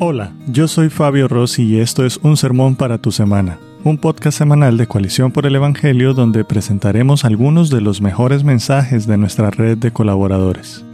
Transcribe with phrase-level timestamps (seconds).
[0.00, 4.36] Hola, yo soy Fabio Rossi y esto es Un Sermón para tu Semana, un podcast
[4.36, 9.52] semanal de Coalición por el Evangelio donde presentaremos algunos de los mejores mensajes de nuestra
[9.52, 10.84] red de colaboradores.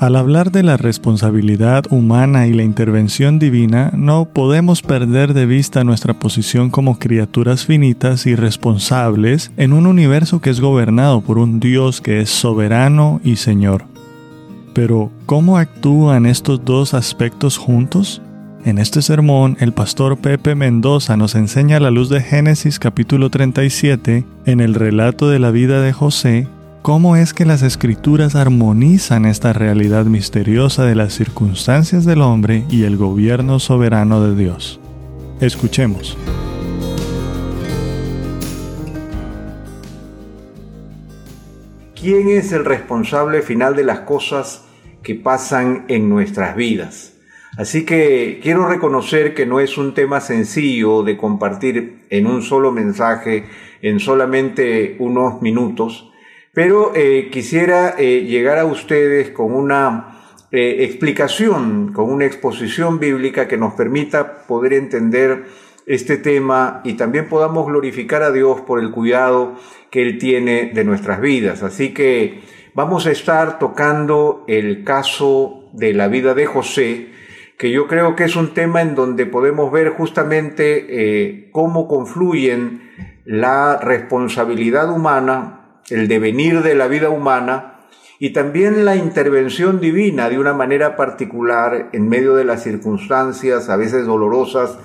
[0.00, 5.84] Al hablar de la responsabilidad humana y la intervención divina, no podemos perder de vista
[5.84, 11.60] nuestra posición como criaturas finitas y responsables en un universo que es gobernado por un
[11.60, 13.84] Dios que es soberano y Señor.
[14.78, 18.22] Pero, ¿cómo actúan estos dos aspectos juntos?
[18.64, 23.28] En este sermón, el pastor Pepe Mendoza nos enseña a la luz de Génesis capítulo
[23.28, 26.46] 37, en el relato de la vida de José,
[26.82, 32.84] cómo es que las escrituras armonizan esta realidad misteriosa de las circunstancias del hombre y
[32.84, 34.78] el gobierno soberano de Dios.
[35.40, 36.16] Escuchemos.
[42.00, 44.67] ¿Quién es el responsable final de las cosas
[45.02, 47.14] que pasan en nuestras vidas.
[47.56, 52.70] Así que quiero reconocer que no es un tema sencillo de compartir en un solo
[52.70, 53.46] mensaje,
[53.82, 56.12] en solamente unos minutos,
[56.52, 60.18] pero eh, quisiera eh, llegar a ustedes con una
[60.50, 65.44] eh, explicación, con una exposición bíblica que nos permita poder entender
[65.86, 69.56] este tema y también podamos glorificar a Dios por el cuidado
[69.90, 71.62] que Él tiene de nuestras vidas.
[71.62, 72.40] Así que
[72.74, 77.08] vamos a estar tocando el caso de la vida de José,
[77.56, 82.90] que yo creo que es un tema en donde podemos ver justamente eh, cómo confluyen
[83.24, 87.80] la responsabilidad humana, el devenir de la vida humana
[88.18, 93.76] y también la intervención divina de una manera particular en medio de las circunstancias a
[93.76, 94.78] veces dolorosas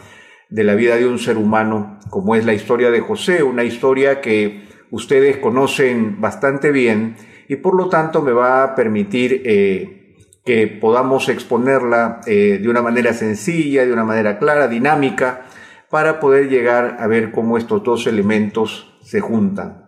[0.49, 4.21] de la vida de un ser humano, como es la historia de José, una historia
[4.21, 7.15] que ustedes conocen bastante bien
[7.47, 12.81] y por lo tanto me va a permitir eh, que podamos exponerla eh, de una
[12.81, 15.45] manera sencilla, de una manera clara, dinámica,
[15.89, 19.83] para poder llegar a ver cómo estos dos elementos se juntan.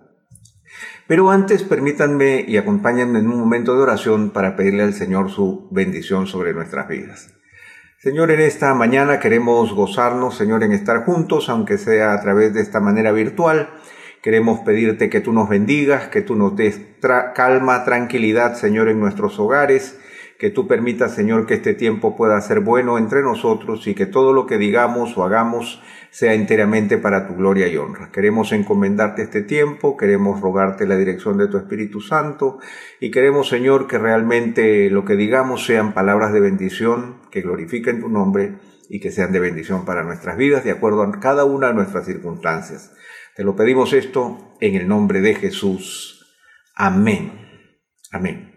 [1.08, 5.68] Pero antes permítanme y acompáñenme en un momento de oración para pedirle al Señor su
[5.72, 7.32] bendición sobre nuestras vidas.
[8.00, 12.62] Señor, en esta mañana queremos gozarnos, Señor, en estar juntos, aunque sea a través de
[12.62, 13.70] esta manera virtual
[14.26, 16.82] Queremos pedirte que tú nos bendigas, que tú nos des
[17.36, 20.00] calma, tranquilidad, Señor, en nuestros hogares,
[20.40, 24.34] que tú permitas, Señor, que este tiempo pueda ser bueno entre nosotros y que todo
[24.34, 28.10] lo que digamos o hagamos sea enteramente para tu gloria y honra.
[28.12, 32.58] Queremos encomendarte este tiempo, queremos rogarte la dirección de tu Espíritu Santo
[33.00, 38.10] y queremos, Señor, que realmente lo que digamos sean palabras de bendición, que glorifiquen tu
[38.10, 38.56] nombre
[38.90, 42.08] y que sean de bendición para nuestras vidas, de acuerdo a cada una de nuestras
[42.08, 42.92] circunstancias.
[43.36, 46.26] Te lo pedimos esto en el nombre de Jesús.
[46.74, 47.34] Amén.
[48.14, 48.56] Amén.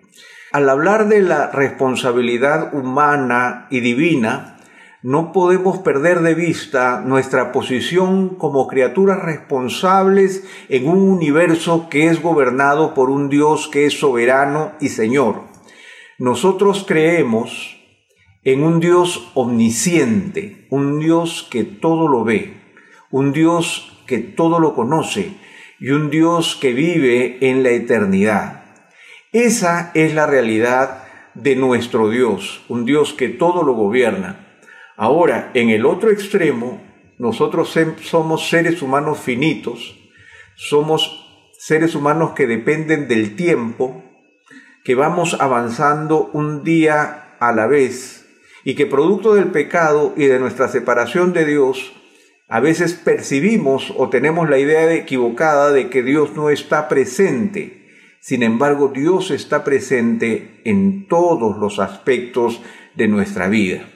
[0.53, 4.57] Al hablar de la responsabilidad humana y divina,
[5.03, 12.23] no podemos perder de vista nuestra posición como criaturas responsables en un universo que es
[12.23, 15.43] gobernado por un Dios que es soberano y Señor.
[16.21, 17.77] Nosotros creemos
[18.45, 22.61] en un Dios omnisciente, un Dios que todo lo ve,
[23.11, 25.37] un Dios que todo lo conoce
[25.79, 28.65] y un Dios que vive en la eternidad.
[29.33, 31.05] Esa es la realidad
[31.35, 34.61] de nuestro Dios, un Dios que todo lo gobierna.
[34.97, 36.81] Ahora, en el otro extremo,
[37.19, 39.97] nosotros somos seres humanos finitos,
[40.57, 41.27] somos
[41.59, 44.03] seres humanos que dependen del tiempo,
[44.85, 48.27] que vamos avanzando un día a la vez
[48.65, 51.93] y que producto del pecado y de nuestra separación de Dios,
[52.49, 57.87] a veces percibimos o tenemos la idea equivocada de que Dios no está presente.
[58.21, 62.63] Sin embargo, Dios está presente en todos los aspectos
[62.95, 63.89] de nuestra vida.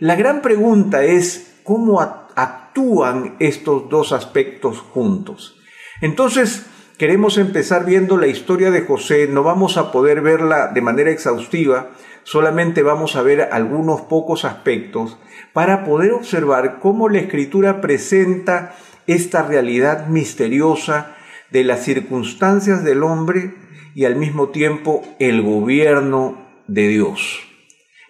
[0.00, 5.56] La gran pregunta es cómo actúan estos dos aspectos juntos.
[6.00, 6.66] Entonces,
[6.98, 9.28] queremos empezar viendo la historia de José.
[9.28, 11.90] No vamos a poder verla de manera exhaustiva,
[12.28, 15.18] solamente vamos a ver algunos pocos aspectos
[15.54, 18.76] para poder observar cómo la escritura presenta
[19.06, 21.16] esta realidad misteriosa
[21.50, 23.54] de las circunstancias del hombre
[23.94, 27.40] y al mismo tiempo el gobierno de Dios.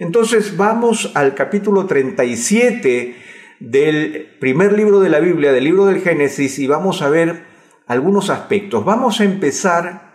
[0.00, 3.14] Entonces vamos al capítulo 37
[3.60, 7.44] del primer libro de la Biblia, del libro del Génesis, y vamos a ver
[7.86, 8.84] algunos aspectos.
[8.84, 10.12] Vamos a empezar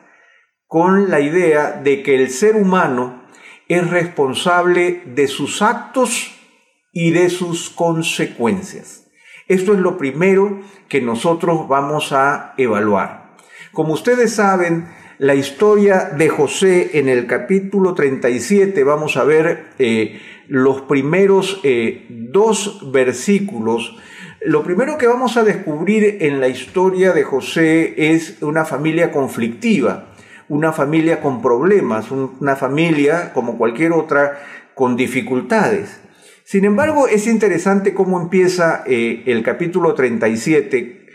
[0.67, 3.22] con la idea de que el ser humano
[3.73, 6.31] es responsable de sus actos
[6.91, 9.07] y de sus consecuencias.
[9.47, 13.35] Esto es lo primero que nosotros vamos a evaluar.
[13.71, 14.87] Como ustedes saben,
[15.17, 22.05] la historia de José en el capítulo 37, vamos a ver eh, los primeros eh,
[22.09, 23.97] dos versículos,
[24.45, 30.12] lo primero que vamos a descubrir en la historia de José es una familia conflictiva,
[30.49, 34.41] una familia con problemas, una familia como cualquier otra
[34.75, 35.99] con dificultades.
[36.43, 41.05] Sin embargo, es interesante cómo empieza eh, el capítulo 37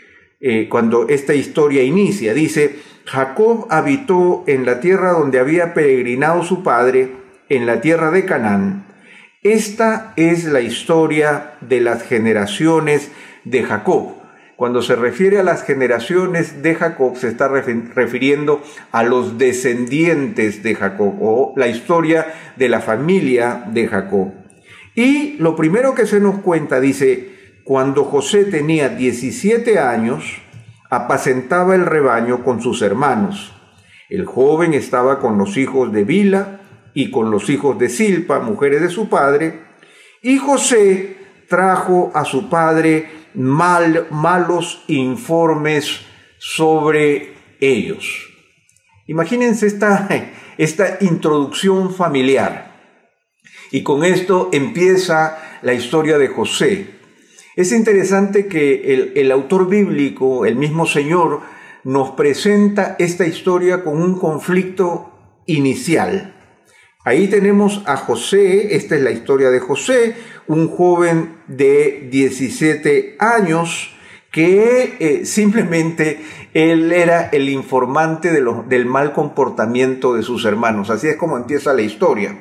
[0.41, 2.33] eh, cuando esta historia inicia.
[2.33, 7.11] Dice, Jacob habitó en la tierra donde había peregrinado su padre,
[7.49, 8.85] en la tierra de Canaán.
[9.41, 13.11] Esta es la historia de las generaciones
[13.45, 14.18] de Jacob.
[14.59, 18.61] Cuando se refiere a las generaciones de Jacob, se está refiriendo
[18.91, 24.33] a los descendientes de Jacob o la historia de la familia de Jacob.
[24.95, 30.41] Y lo primero que se nos cuenta dice, cuando José tenía 17 años,
[30.89, 33.55] apacentaba el rebaño con sus hermanos.
[34.09, 36.59] El joven estaba con los hijos de Bila
[36.93, 39.61] y con los hijos de Silpa, mujeres de su padre,
[40.21, 41.15] y José
[41.47, 46.01] trajo a su padre mal, malos informes
[46.37, 48.29] sobre ellos.
[49.07, 50.07] Imagínense esta,
[50.57, 52.69] esta introducción familiar.
[53.71, 56.99] Y con esto empieza la historia de José.
[57.55, 61.41] Es interesante que el, el autor bíblico, el mismo Señor,
[61.83, 66.38] nos presenta esta historia con un conflicto inicial.
[67.05, 70.15] Ahí tenemos a José, esta es la historia de José,
[70.47, 73.95] un joven de 17 años
[74.33, 76.19] que eh, simplemente
[76.53, 80.89] él era el informante de del mal comportamiento de sus hermanos.
[80.89, 82.37] Así es como empieza la historia.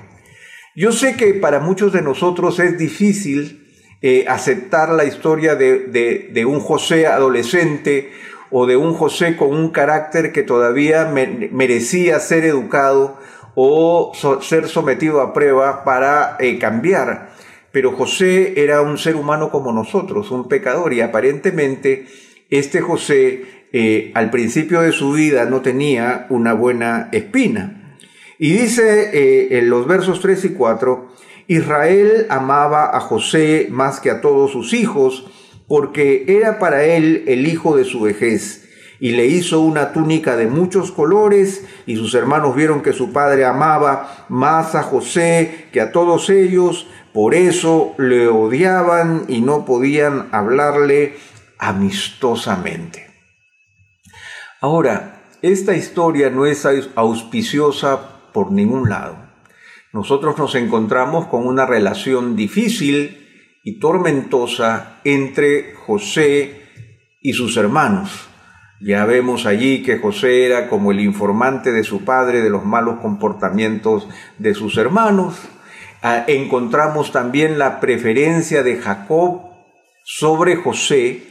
[0.75, 3.65] Yo sé que para muchos de nosotros es difícil
[4.03, 8.11] eh, aceptar la historia de, un José adolescente
[8.51, 13.19] o de un José con un carácter que todavía merecía ser educado
[13.61, 17.31] o ser sometido a prueba para eh, cambiar.
[17.73, 22.07] Pero José era un ser humano como nosotros, un pecador, y aparentemente
[22.51, 27.97] este José eh, al principio de su vida no tenía una buena espina.
[28.39, 31.09] Y dice eh, en los versos 3 y 4,
[31.49, 35.27] Israel amaba a José más que a todos sus hijos,
[35.67, 38.68] porque era para él el hijo de su vejez
[39.00, 43.45] y le hizo una túnica de muchos colores, y sus hermanos vieron que su padre
[43.45, 50.29] amaba más a José que a todos ellos, por eso le odiaban y no podían
[50.33, 51.17] hablarle
[51.59, 53.06] amistosamente.
[54.61, 56.67] Ahora, esta historia no es
[56.97, 59.17] auspiciosa por ningún lado.
[59.93, 63.27] Nosotros nos encontramos con una relación difícil
[63.62, 66.62] y tormentosa entre José
[67.21, 68.29] y sus hermanos.
[68.81, 73.01] Ya vemos allí que José era como el informante de su padre de los malos
[73.01, 74.09] comportamientos
[74.39, 75.37] de sus hermanos.
[76.01, 79.49] Ah, encontramos también la preferencia de Jacob
[80.05, 81.25] sobre José,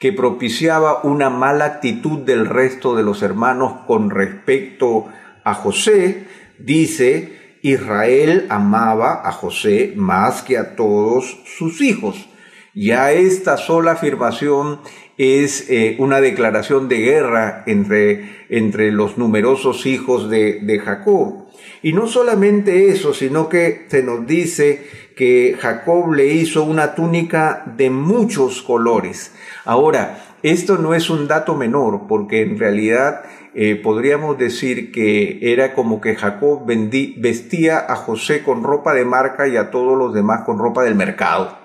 [0.00, 5.06] que propiciaba una mala actitud del resto de los hermanos con respecto
[5.44, 6.26] a José.
[6.58, 12.29] Dice, Israel amaba a José más que a todos sus hijos.
[12.74, 14.78] Ya esta sola afirmación
[15.18, 21.46] es eh, una declaración de guerra entre, entre los numerosos hijos de, de Jacob.
[21.82, 24.86] Y no solamente eso, sino que se nos dice
[25.16, 29.34] que Jacob le hizo una túnica de muchos colores.
[29.64, 33.22] Ahora, esto no es un dato menor, porque en realidad
[33.54, 39.48] eh, podríamos decir que era como que Jacob vestía a José con ropa de marca
[39.48, 41.59] y a todos los demás con ropa del mercado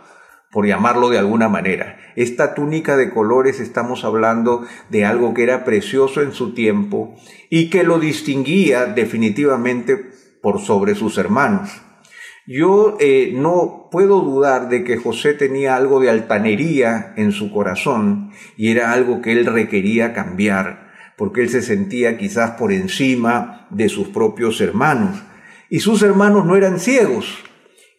[0.55, 1.97] por llamarlo de alguna manera.
[2.15, 7.13] Esta túnica de colores estamos hablando de algo que era precioso en su tiempo
[7.49, 9.97] y que lo distinguía definitivamente
[10.41, 11.81] por sobre sus hermanos.
[12.47, 18.31] Yo eh, no puedo dudar de que José tenía algo de altanería en su corazón
[18.55, 23.89] y era algo que él requería cambiar, porque él se sentía quizás por encima de
[23.89, 25.21] sus propios hermanos.
[25.69, 27.43] Y sus hermanos no eran ciegos.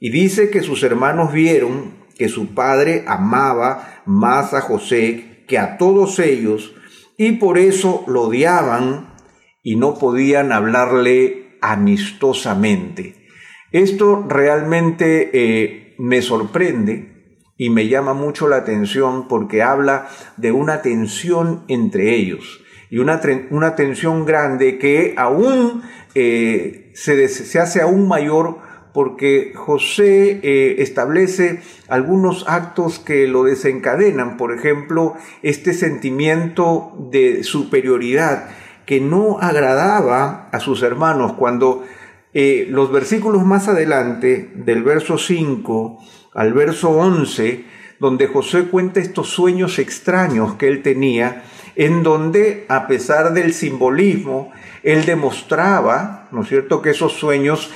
[0.00, 5.76] Y dice que sus hermanos vieron que su padre amaba más a José que a
[5.78, 6.74] todos ellos
[7.16, 9.14] y por eso lo odiaban
[9.62, 13.26] y no podían hablarle amistosamente.
[13.72, 20.82] Esto realmente eh, me sorprende y me llama mucho la atención porque habla de una
[20.82, 23.20] tensión entre ellos y una,
[23.50, 25.82] una tensión grande que aún
[26.14, 28.58] eh, se, se hace aún mayor
[28.96, 38.48] porque José eh, establece algunos actos que lo desencadenan, por ejemplo, este sentimiento de superioridad
[38.86, 41.84] que no agradaba a sus hermanos cuando
[42.32, 45.98] eh, los versículos más adelante, del verso 5
[46.32, 47.66] al verso 11,
[48.00, 51.42] donde José cuenta estos sueños extraños que él tenía,
[51.74, 57.70] en donde, a pesar del simbolismo, él demostraba, ¿no es cierto?, que esos sueños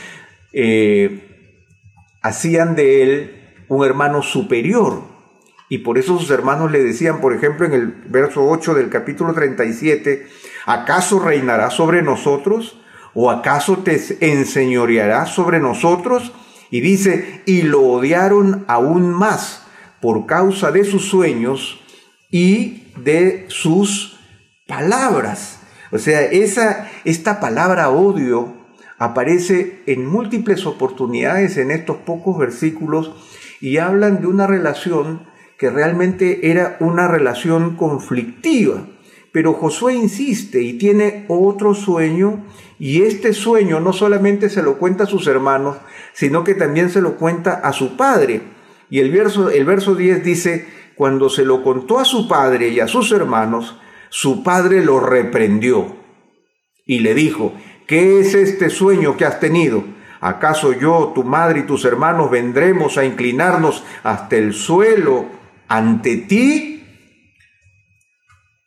[0.53, 1.57] eh,
[2.23, 5.03] hacían de él un hermano superior.
[5.69, 9.33] Y por eso sus hermanos le decían, por ejemplo, en el verso 8 del capítulo
[9.33, 10.27] 37,
[10.67, 12.81] ¿acaso reinará sobre nosotros?
[13.15, 16.33] ¿O acaso te enseñoreará sobre nosotros?
[16.71, 19.67] Y dice, y lo odiaron aún más
[20.01, 21.81] por causa de sus sueños
[22.31, 24.19] y de sus
[24.67, 25.61] palabras.
[25.93, 28.60] O sea, esa, esta palabra odio
[29.01, 33.11] aparece en múltiples oportunidades en estos pocos versículos
[33.59, 35.27] y hablan de una relación
[35.59, 38.87] que realmente era una relación conflictiva.
[39.33, 42.45] Pero Josué insiste y tiene otro sueño
[42.79, 45.79] y este sueño no solamente se lo cuenta a sus hermanos,
[46.13, 48.43] sino que también se lo cuenta a su padre.
[48.91, 52.81] Y el verso, el verso 10 dice, cuando se lo contó a su padre y
[52.81, 53.79] a sus hermanos,
[54.11, 55.97] su padre lo reprendió
[56.91, 57.55] y le dijo,
[57.91, 59.83] ¿qué es este sueño que has tenido?
[60.21, 65.27] ¿Acaso yo, tu madre y tus hermanos vendremos a inclinarnos hasta el suelo
[65.67, 66.85] ante ti?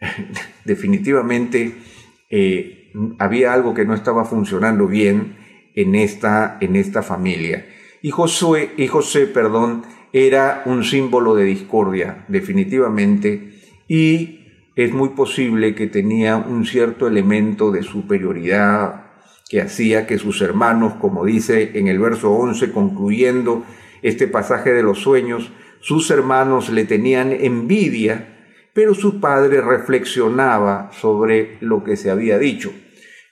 [0.66, 1.74] definitivamente
[2.30, 5.38] eh, había algo que no estaba funcionando bien
[5.74, 7.66] en esta, en esta familia.
[8.02, 13.54] Y y José, perdón, era un símbolo de discordia, definitivamente,
[13.88, 14.42] y
[14.76, 19.13] es muy posible que tenía un cierto elemento de superioridad
[19.50, 23.64] que hacía que sus hermanos, como dice en el verso 11, concluyendo
[24.02, 28.34] este pasaje de los sueños, sus hermanos le tenían envidia
[28.74, 32.74] pero su padre reflexionaba sobre lo que se había dicho.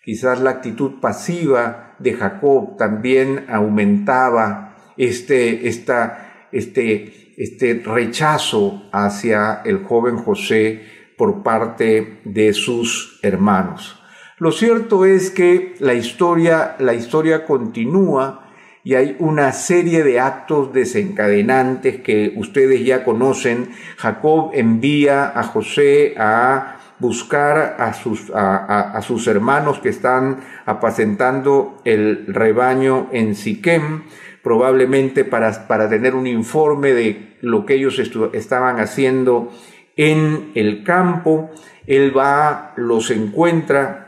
[0.04, 9.84] Quizás la actitud pasiva de Jacob también aumentaba este, esta, este, este rechazo hacia el
[9.84, 10.84] joven José
[11.18, 14.01] por parte de sus hermanos.
[14.42, 18.48] Lo cierto es que la historia, la historia continúa
[18.84, 23.70] y hay una serie de actos desencadenantes que ustedes ya conocen.
[23.98, 32.26] Jacob envía a José a buscar a sus, a, sus hermanos que están apacentando el
[32.26, 34.06] rebaño en Siquem,
[34.42, 38.02] probablemente para, para tener un informe de lo que ellos
[38.34, 39.52] estaban haciendo
[39.96, 41.52] en el campo.
[41.86, 44.08] Él va, los encuentra,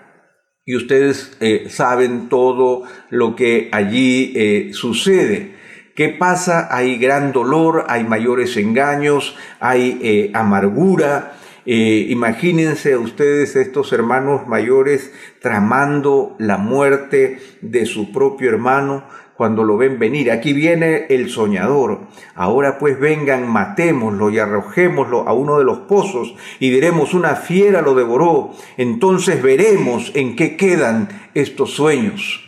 [0.65, 5.55] y ustedes eh, saben todo lo que allí eh, sucede.
[5.96, 6.70] ¿Qué pasa?
[6.72, 11.34] Hay gran dolor, hay mayores engaños, hay eh, amargura.
[11.65, 19.05] imagínense ustedes estos hermanos mayores tramando la muerte de su propio hermano,
[19.43, 20.31] cuando lo ven venir.
[20.31, 22.07] Aquí viene el soñador.
[22.33, 27.81] Ahora pues vengan, matémoslo y arrojémoslo a uno de los pozos y diremos una fiera
[27.81, 28.51] lo devoró.
[28.77, 32.39] Entonces veremos en qué quedan estos sueños.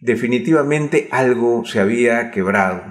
[0.00, 2.84] Definitivamente algo se había quebrado.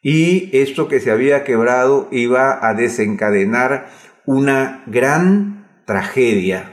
[0.00, 3.90] Y esto que se había quebrado iba a desencadenar
[4.24, 6.72] una gran tragedia.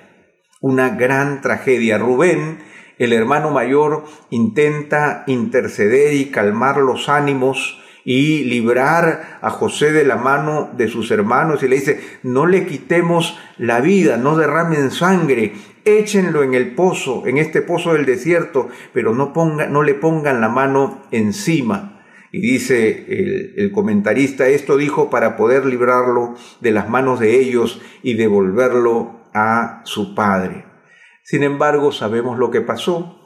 [0.61, 1.97] Una gran tragedia.
[1.97, 2.68] Rubén
[2.99, 10.17] el hermano mayor intenta interceder y calmar los ánimos y librar a José de la
[10.17, 15.53] mano de sus hermanos y le dice, no le quitemos la vida, no derramen sangre,
[15.85, 20.41] échenlo en el pozo, en este pozo del desierto, pero no, ponga, no le pongan
[20.41, 22.03] la mano encima.
[22.31, 27.81] Y dice el, el, comentarista, esto dijo para poder librarlo de las manos de ellos
[28.03, 30.68] y devolverlo a su padre.
[31.29, 33.19] Sin embargo, sabemos lo que pasó.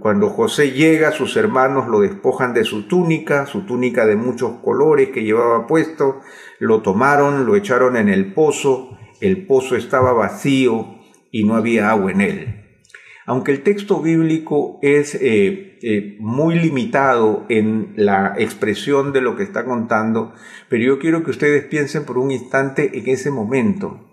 [0.00, 5.08] Cuando José llega, sus hermanos lo despojan de su túnica, su túnica de muchos colores
[5.08, 6.20] que llevaba puesto,
[6.58, 10.98] lo tomaron, lo echaron en el pozo, el pozo estaba vacío
[11.32, 12.64] y no había agua en él.
[13.24, 19.44] Aunque el texto bíblico es eh, eh, muy limitado en la expresión de lo que
[19.44, 20.34] está contando,
[20.68, 24.07] pero yo quiero que ustedes piensen por un instante en ese momento.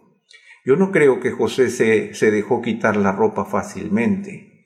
[0.65, 4.65] Yo no creo que José se, se dejó quitar la ropa fácilmente.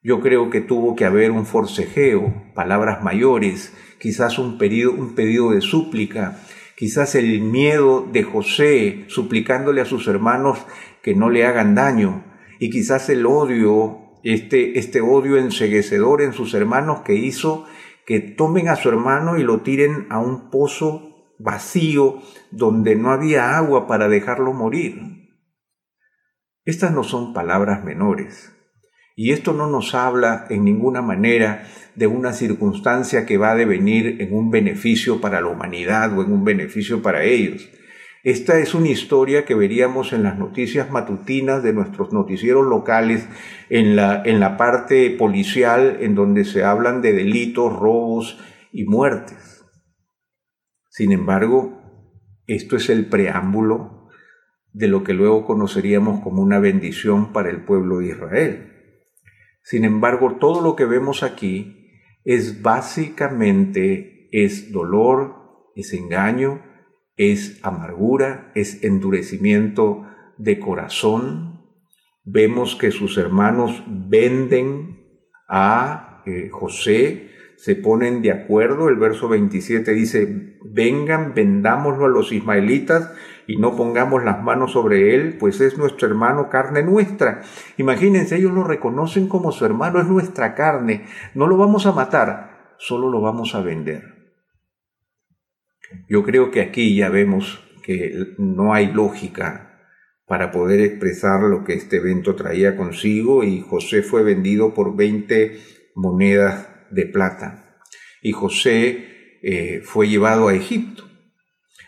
[0.00, 5.50] Yo creo que tuvo que haber un forcejeo, palabras mayores, quizás un pedido, un pedido
[5.50, 6.40] de súplica,
[6.76, 10.64] quizás el miedo de José suplicándole a sus hermanos
[11.02, 12.24] que no le hagan daño,
[12.60, 17.64] y quizás el odio, este, este odio enseguecedor en sus hermanos que hizo
[18.06, 23.56] que tomen a su hermano y lo tiren a un pozo vacío donde no había
[23.56, 25.13] agua para dejarlo morir.
[26.64, 28.52] Estas no son palabras menores.
[29.16, 34.20] Y esto no nos habla en ninguna manera de una circunstancia que va a devenir
[34.20, 37.68] en un beneficio para la humanidad o en un beneficio para ellos.
[38.24, 43.28] Esta es una historia que veríamos en las noticias matutinas de nuestros noticieros locales,
[43.68, 48.38] en la, en la parte policial, en donde se hablan de delitos, robos
[48.72, 49.66] y muertes.
[50.88, 51.78] Sin embargo,
[52.46, 53.93] esto es el preámbulo
[54.74, 58.72] de lo que luego conoceríamos como una bendición para el pueblo de Israel.
[59.62, 66.60] Sin embargo, todo lo que vemos aquí es básicamente es dolor, es engaño,
[67.16, 70.06] es amargura, es endurecimiento
[70.38, 71.62] de corazón.
[72.24, 78.88] Vemos que sus hermanos venden a eh, José, se ponen de acuerdo.
[78.88, 83.12] El verso 27 dice, vengan, vendámoslo a los ismaelitas
[83.46, 87.42] y no pongamos las manos sobre él, pues es nuestro hermano, carne nuestra.
[87.76, 91.06] Imagínense, ellos lo reconocen como su hermano, es nuestra carne.
[91.34, 94.02] No lo vamos a matar, solo lo vamos a vender.
[96.08, 99.74] Yo creo que aquí ya vemos que no hay lógica
[100.26, 105.58] para poder expresar lo que este evento traía consigo y José fue vendido por 20
[105.94, 107.78] monedas de plata.
[108.22, 111.04] Y José eh, fue llevado a Egipto.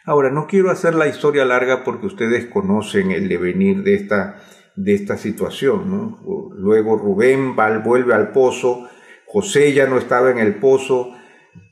[0.07, 4.37] Ahora, no quiero hacer la historia larga porque ustedes conocen el devenir de esta,
[4.77, 6.19] de esta situación.
[6.57, 8.89] Luego Rubén va, vuelve al pozo,
[9.27, 11.13] José ya no estaba en el pozo,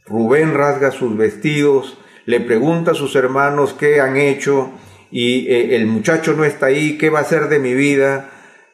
[0.05, 4.73] Rubén rasga sus vestidos, le pregunta a sus hermanos qué han hecho
[5.13, 8.31] y eh, el muchacho no está ahí, ¿qué va a hacer de mi vida?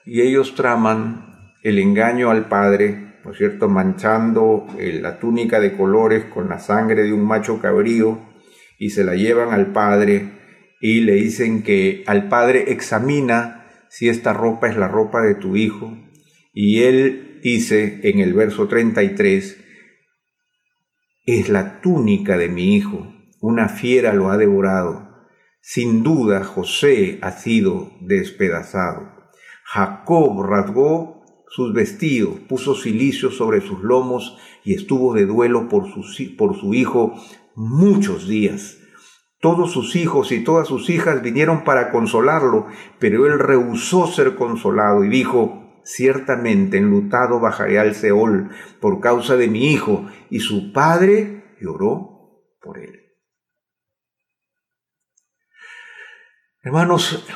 [0.07, 6.25] Y ellos traman el engaño al padre, por cierto?, manchando eh, la túnica de colores
[6.33, 8.30] con la sangre de un macho cabrío
[8.81, 10.33] y se la llevan al padre
[10.81, 15.55] y le dicen que al padre examina si esta ropa es la ropa de tu
[15.55, 15.97] hijo.
[16.55, 19.63] Y él dice en el verso 33,
[21.27, 25.11] es la túnica de mi hijo, una fiera lo ha devorado.
[25.61, 29.13] Sin duda José ha sido despedazado.
[29.65, 36.03] Jacob rasgó sus vestidos, puso silicio sobre sus lomos y estuvo de duelo por su,
[36.37, 37.15] por su hijo
[37.55, 38.80] muchos días.
[39.41, 42.67] Todos sus hijos y todas sus hijas vinieron para consolarlo,
[42.99, 48.51] pero él rehusó ser consolado y dijo, ciertamente enlutado bajaré al Seol
[48.81, 53.01] por causa de mi hijo, y su padre lloró por él.
[56.63, 57.27] Hermanos,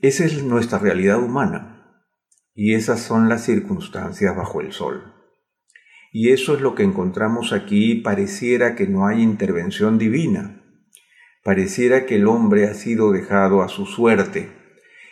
[0.00, 1.72] esa es nuestra realidad humana
[2.54, 5.14] y esas son las circunstancias bajo el sol.
[6.10, 7.96] Y eso es lo que encontramos aquí.
[7.96, 10.61] Pareciera que no hay intervención divina.
[11.42, 14.48] Pareciera que el hombre ha sido dejado a su suerte.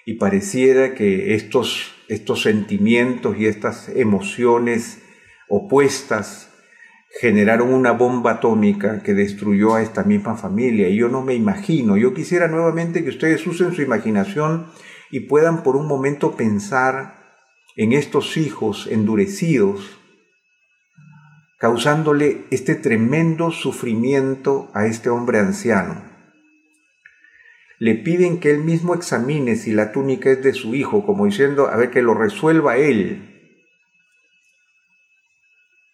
[0.07, 5.03] Y pareciera que estos, estos sentimientos y estas emociones
[5.49, 6.51] opuestas
[7.21, 10.89] generaron una bomba atómica que destruyó a esta misma familia.
[10.89, 14.67] Y yo no me imagino, yo quisiera nuevamente que ustedes usen su imaginación
[15.11, 17.21] y puedan por un momento pensar
[17.77, 19.99] en estos hijos endurecidos
[21.59, 26.10] causándole este tremendo sufrimiento a este hombre anciano.
[27.81, 31.69] Le piden que él mismo examine si la túnica es de su hijo, como diciendo,
[31.69, 33.27] a ver, que lo resuelva él.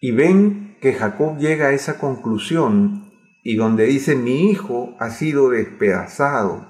[0.01, 3.09] Y ven que Jacob llega a esa conclusión
[3.41, 6.69] y donde dice, mi hijo ha sido despedazado.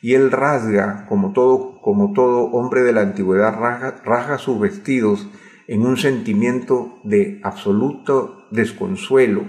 [0.00, 5.28] Y él rasga, como todo, como todo hombre de la antigüedad, rasga, rasga sus vestidos
[5.66, 9.44] en un sentimiento de absoluto desconsuelo.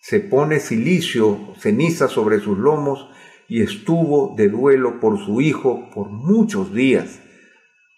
[0.00, 3.08] Se pone silicio, ceniza sobre sus lomos
[3.48, 7.20] y estuvo de duelo por su hijo por muchos días.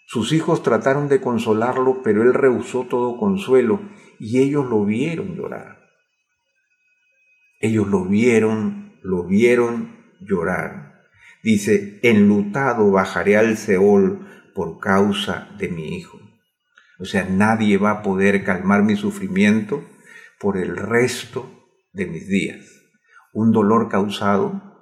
[0.07, 3.79] Sus hijos trataron de consolarlo, pero él rehusó todo consuelo
[4.19, 5.79] y ellos lo vieron llorar.
[7.59, 11.03] Ellos lo vieron, lo vieron llorar.
[11.43, 16.19] Dice, enlutado bajaré al Seol por causa de mi hijo.
[16.99, 19.83] O sea, nadie va a poder calmar mi sufrimiento
[20.39, 22.65] por el resto de mis días.
[23.33, 24.74] Un dolor causado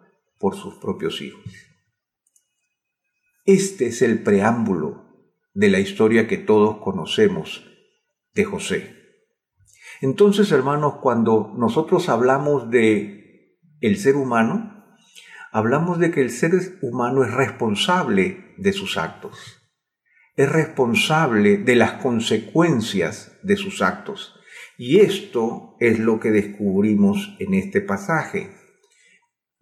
[0.43, 1.41] por sus propios hijos.
[3.45, 5.05] Este es el preámbulo
[5.53, 7.65] de la historia que todos conocemos
[8.33, 8.93] de José.
[10.01, 14.83] Entonces, hermanos, cuando nosotros hablamos de el ser humano,
[15.53, 16.51] hablamos de que el ser
[16.81, 19.63] humano es responsable de sus actos
[20.35, 24.35] es responsable de las consecuencias de sus actos.
[24.77, 28.49] Y esto es lo que descubrimos en este pasaje.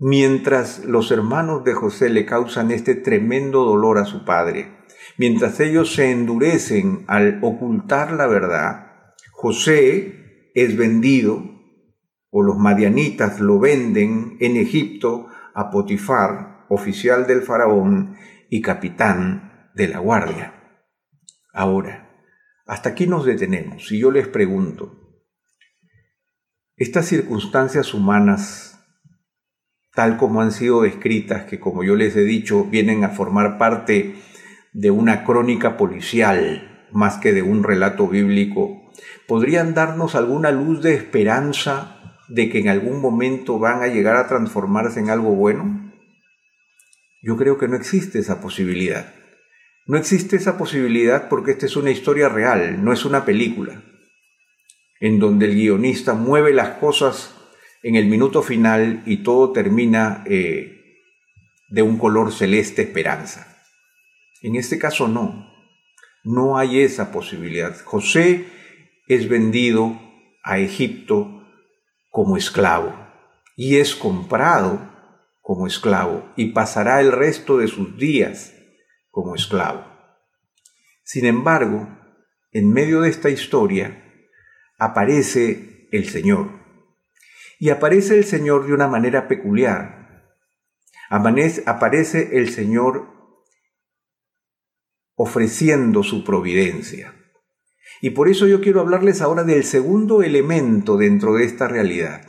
[0.04, 4.80] Mientras los hermanos de José le causan este tremendo dolor a su padre,
[5.20, 11.44] mientras ellos se endurecen al ocultar la verdad, José es vendido,
[12.32, 18.16] o los madianitas lo venden en Egipto a Potifar, oficial del faraón
[18.50, 20.80] y capitán de la guardia.
[21.54, 22.10] Ahora,
[22.66, 24.98] hasta aquí nos detenemos y yo les pregunto,
[26.76, 28.71] estas circunstancias humanas,
[29.93, 34.15] tal como han sido descritas, que como yo les he dicho, vienen a formar parte
[34.73, 38.91] de una crónica policial más que de un relato bíblico,
[39.27, 44.27] podrían darnos alguna luz de esperanza de que en algún momento van a llegar a
[44.27, 45.91] transformarse en algo bueno?
[47.21, 49.13] Yo creo que no existe esa posibilidad.
[49.86, 53.84] No existe esa posibilidad porque esta es una historia real, no es una película,
[54.99, 57.40] en donde el guionista mueve las cosas
[57.84, 60.82] en el minuto final y todo termina eh,
[61.70, 63.58] de un color celeste esperanza.
[64.41, 65.52] En este caso no,
[66.24, 67.80] no hay esa posibilidad.
[67.84, 68.46] José
[69.08, 70.00] es vendido
[70.44, 71.48] a Egipto
[72.10, 72.94] como esclavo
[73.56, 74.89] y es comprado
[75.41, 78.54] como esclavo y pasará el resto de sus días
[79.10, 79.86] como esclavo.
[81.04, 81.89] Sin embargo,
[82.52, 84.04] en medio de esta historia
[84.78, 86.61] aparece el Señor.
[87.62, 90.26] Y aparece el Señor de una manera peculiar.
[91.12, 93.08] Aparece el Señor
[95.13, 97.13] ofreciendo su providencia.
[98.02, 102.26] Y por eso yo quiero hablarles ahora del segundo elemento dentro de esta realidad.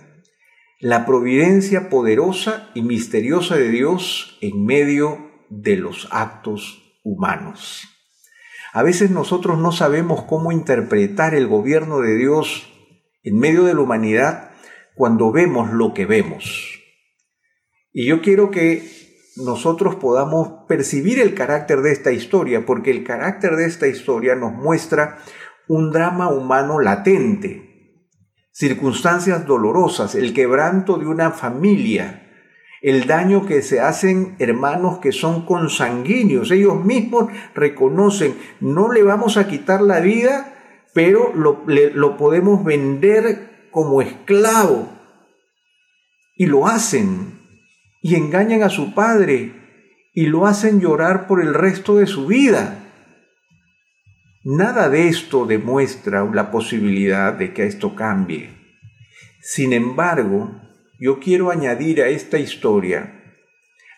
[0.81, 7.89] La providencia poderosa y misteriosa de Dios en medio de los actos humanos.
[8.75, 12.71] A veces nosotros no sabemos cómo interpretar el gobierno de Dios
[13.23, 14.52] en medio de la humanidad
[14.95, 16.81] cuando vemos lo que vemos.
[17.93, 18.89] Y yo quiero que
[19.37, 24.53] nosotros podamos percibir el carácter de esta historia, porque el carácter de esta historia nos
[24.53, 25.19] muestra
[25.69, 28.09] un drama humano latente,
[28.53, 32.31] circunstancias dolorosas, el quebranto de una familia,
[32.83, 36.51] el daño que se hacen hermanos que son consanguíneos.
[36.51, 40.55] Ellos mismos reconocen, no le vamos a quitar la vida,
[40.93, 44.89] pero lo, lo podemos vender como esclavo.
[46.37, 47.41] Y lo hacen.
[48.01, 49.53] Y engañan a su padre.
[50.15, 52.79] Y lo hacen llorar por el resto de su vida.
[54.45, 58.51] Nada de esto demuestra la posibilidad de que esto cambie.
[59.41, 60.61] Sin embargo,
[61.01, 63.21] yo quiero añadir a esta historia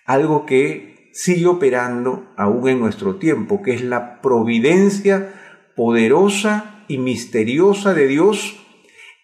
[0.07, 5.33] algo que sigue operando aún en nuestro tiempo, que es la providencia
[5.77, 8.64] poderosa y misteriosa de Dios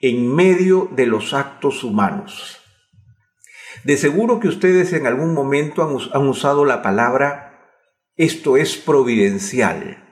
[0.00, 2.58] en medio de los actos humanos.
[3.84, 7.46] De seguro que ustedes en algún momento han, usado la palabra
[8.16, 10.04] esto es providencial.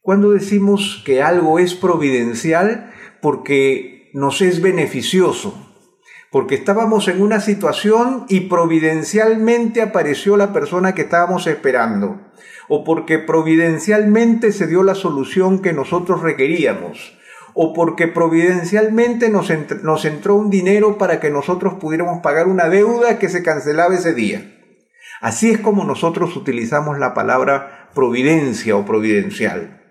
[0.00, 5.54] Cuando decimos que algo es providencial, porque nos es beneficioso,
[6.30, 12.20] porque estábamos en una situación y providencialmente apareció la persona que estábamos esperando,
[12.68, 17.17] o porque providencialmente se dio la solución que nosotros requeríamos,
[17.60, 19.50] o porque providencialmente nos,
[20.04, 24.54] entró un dinero para que nosotros pudiéramos pagar una deuda que se cancelaba ese día.
[25.20, 29.82] Así es como nosotros utilizamos la palabra providencia o providencial.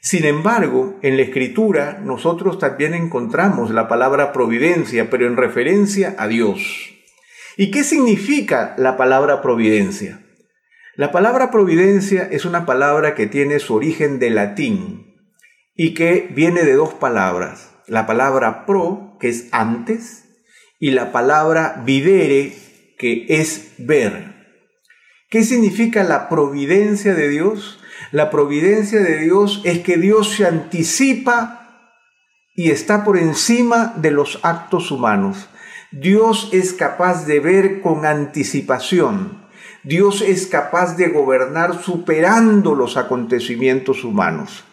[0.00, 6.28] Sin embargo, en la escritura nosotros también encontramos la palabra providencia, pero en referencia a
[6.28, 6.94] Dios.
[7.58, 10.22] ¿Y qué significa la palabra providencia?
[10.96, 15.11] La palabra providencia es una palabra que tiene su origen de latín
[15.74, 17.70] y que viene de dos palabras.
[17.86, 20.24] La palabra pro, que es antes,
[20.78, 22.54] y la palabra videre,
[22.98, 24.32] que es ver.
[25.30, 27.80] ¿Qué significa la providencia de Dios?
[28.10, 31.62] La providencia de Dios es que Dios se anticipa
[32.54, 35.48] y está por encima de los actos humanos.
[35.90, 39.42] Dios es capaz de ver con anticipación.
[39.84, 44.64] Dios es capaz de gobernar superando los acontecimientos humanos.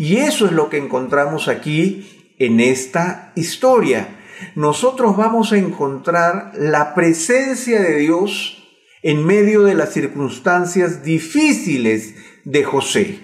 [0.00, 4.08] Y eso es lo que encontramos aquí en esta historia.
[4.54, 8.66] Nosotros vamos a encontrar la presencia de Dios
[9.02, 13.20] en medio de las circunstancias difíciles de José.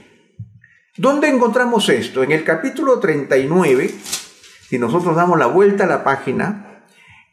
[0.99, 2.23] ¿Dónde encontramos esto?
[2.23, 3.91] En el capítulo 39,
[4.69, 6.85] si nosotros damos la vuelta a la página,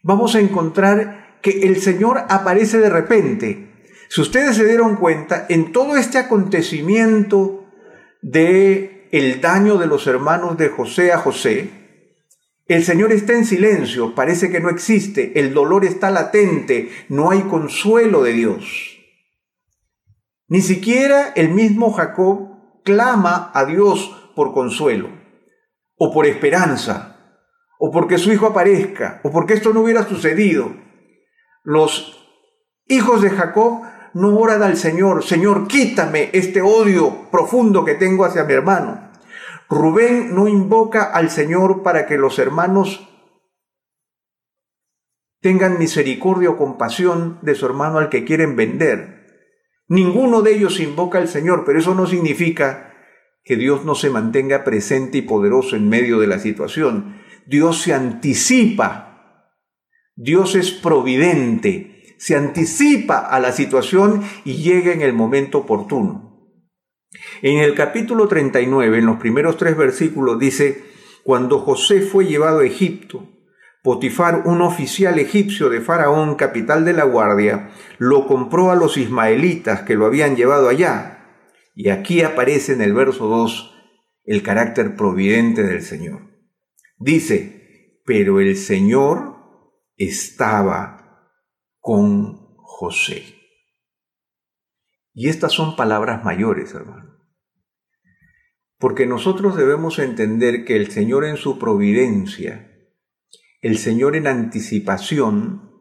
[0.04, 3.74] vamos a encontrar que el Señor aparece de repente.
[4.08, 7.66] Si ustedes se dieron cuenta, en todo este acontecimiento
[8.22, 11.70] de el daño de los hermanos de José a José,
[12.66, 17.42] el Señor está en silencio, parece que no existe, el dolor está latente, no hay
[17.42, 18.98] consuelo de Dios.
[20.48, 25.10] Ni siquiera el mismo Jacob clama a Dios por consuelo,
[25.96, 27.38] o por esperanza,
[27.78, 30.74] o porque su hijo aparezca, o porque esto no hubiera sucedido.
[31.64, 32.18] Los
[32.88, 33.84] hijos de Jacob
[34.16, 39.03] no oran al Señor, Señor, quítame este odio profundo que tengo hacia mi hermano.
[39.74, 43.10] Rubén no invoca al Señor para que los hermanos
[45.42, 49.28] tengan misericordia o compasión de su hermano al que quieren vender.
[49.88, 52.94] Ninguno de ellos invoca al Señor, pero eso no significa
[53.44, 57.22] que Dios no se mantenga presente y poderoso en medio de la situación.
[57.46, 59.52] Dios se anticipa.
[60.16, 66.23] Dios es providente, se anticipa a la situación y llega en el momento oportuno.
[67.42, 70.84] En el capítulo 39, en los primeros tres versículos, dice,
[71.24, 73.30] cuando José fue llevado a Egipto,
[73.84, 79.82] Potifar, un oficial egipcio de Faraón, capital de la guardia, lo compró a los ismaelitas
[79.82, 81.28] que lo habían llevado allá.
[81.76, 83.76] Y aquí aparece en el verso 2
[84.24, 86.22] el carácter providente del Señor.
[86.98, 89.36] Dice, pero el Señor
[89.98, 91.30] estaba
[91.82, 93.33] con José.
[95.14, 97.18] Y estas son palabras mayores, hermano.
[98.78, 102.70] Porque nosotros debemos entender que el Señor en su providencia
[103.64, 105.72] el Señor en anticipación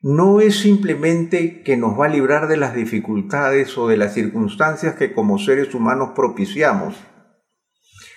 [0.00, 4.94] no es simplemente que nos va a librar de las dificultades o de las circunstancias
[4.94, 6.96] que como seres humanos propiciamos.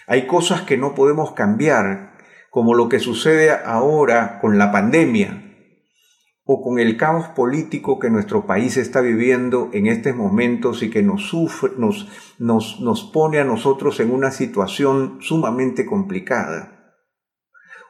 [0.08, 2.20] Hay cosas que no podemos cambiar,
[2.50, 5.51] como lo que sucede ahora con la pandemia
[6.44, 11.04] o con el caos político que nuestro país está viviendo en estos momentos y que
[11.04, 16.78] nos, sufre, nos, pone a nosotros en una situación sumamente complicada.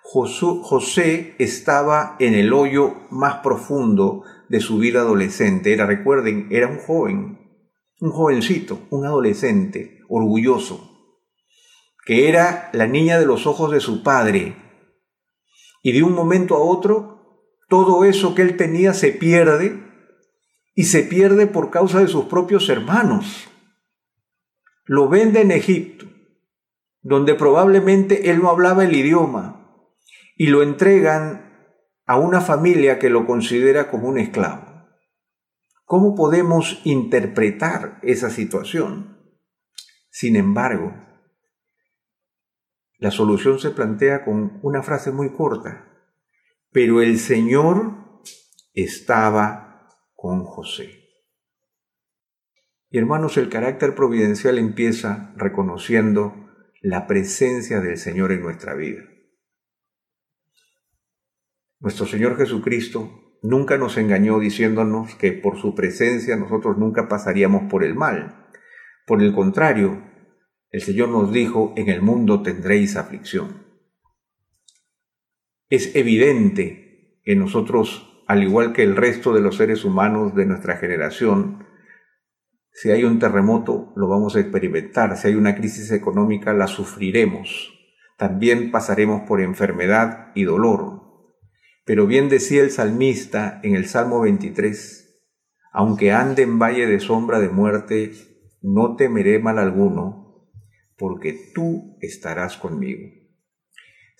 [0.03, 5.71] José estaba en el hoyo más profundo de su vida adolescente.
[5.71, 7.39] Era, recuerden, era un joven,
[8.01, 10.89] un jovencito, un adolescente, orgulloso,
[12.05, 14.57] que era la niña de los ojos de su padre.
[15.81, 17.10] Y de un momento a otro,
[17.71, 19.81] todo eso que él tenía se pierde
[20.75, 23.47] y se pierde por causa de sus propios hermanos.
[24.83, 26.05] Lo vende en Egipto,
[27.01, 29.87] donde probablemente él no hablaba el idioma,
[30.35, 34.65] y lo entregan a una familia que lo considera como un esclavo.
[35.85, 39.17] ¿Cómo podemos interpretar esa situación?
[40.09, 40.93] Sin embargo,
[42.97, 45.90] la solución se plantea con una frase muy corta,
[46.71, 48.21] pero el Señor
[48.73, 51.01] estaba con José.
[52.89, 56.33] Y hermanos, el carácter providencial empieza reconociendo
[56.81, 59.01] la presencia del Señor en nuestra vida.
[61.79, 67.83] Nuestro Señor Jesucristo nunca nos engañó diciéndonos que por su presencia nosotros nunca pasaríamos por
[67.83, 68.49] el mal.
[69.07, 70.03] Por el contrario,
[70.69, 73.70] el Señor nos dijo, en el mundo tendréis aflicción.
[75.71, 80.75] Es evidente que nosotros, al igual que el resto de los seres humanos de nuestra
[80.75, 81.65] generación,
[82.73, 85.15] si hay un terremoto, lo vamos a experimentar.
[85.15, 87.71] Si hay una crisis económica, la sufriremos.
[88.17, 91.03] También pasaremos por enfermedad y dolor.
[91.85, 95.21] Pero bien decía el salmista en el Salmo 23,
[95.71, 98.11] aunque ande en valle de sombra de muerte,
[98.61, 100.49] no temeré mal alguno,
[100.97, 103.20] porque tú estarás conmigo.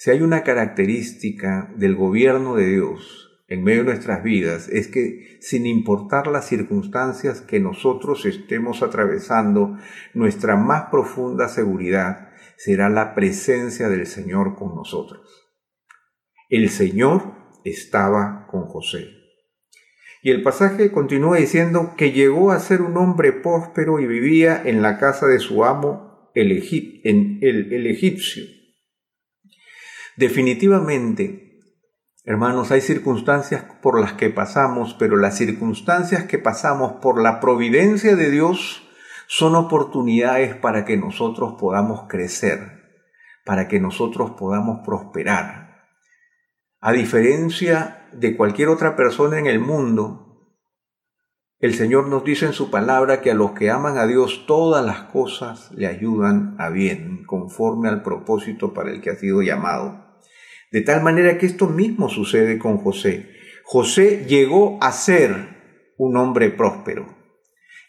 [0.02, 5.38] Si hay una característica del gobierno de Dios en medio de nuestras vidas, es que
[5.42, 9.78] sin importar las circunstancias que nosotros estemos atravesando,
[10.16, 15.22] nuestra más profunda seguridad será la presencia del Señor con nosotros.
[16.50, 19.06] El Señor estaba con José.
[20.24, 24.82] Y el pasaje continúa diciendo que llegó a ser un hombre próspero y vivía en
[24.82, 26.50] la casa de su amo, el,
[27.44, 28.61] el egipcio.
[30.22, 31.64] Definitivamente,
[32.26, 38.16] hermanos, hay circunstancias por las que pasamos, pero las circunstancias que pasamos por la providencia
[38.16, 38.88] de Dios
[39.26, 42.84] son oportunidades para que nosotros podamos crecer,
[43.46, 45.88] para que nosotros podamos prosperar,
[46.80, 50.54] a diferencia de cualquier otra persona en el mundo,
[51.58, 54.86] el Señor nos dice en su palabra que a los que aman a Dios todas
[54.86, 60.01] las cosas le ayudan a bien, conforme al propósito para el que ha sido llamado.
[60.72, 63.30] De tal manera que esto mismo sucede con José.
[63.64, 67.18] José llegó a ser un hombre próspero.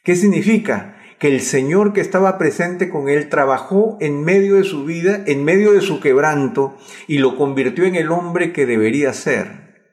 [0.04, 0.98] ¿Qué significa?
[1.22, 5.44] que el Señor que estaba presente con él trabajó en medio de su vida, en
[5.44, 9.86] medio de su quebranto, y lo convirtió en el hombre que debería ser.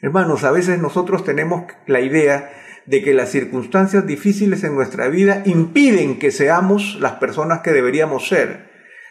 [0.00, 2.50] Hermanos, a veces nosotros tenemos la idea
[2.86, 8.26] de que las circunstancias difíciles en nuestra vida impiden que seamos las personas que deberíamos
[8.26, 8.67] ser,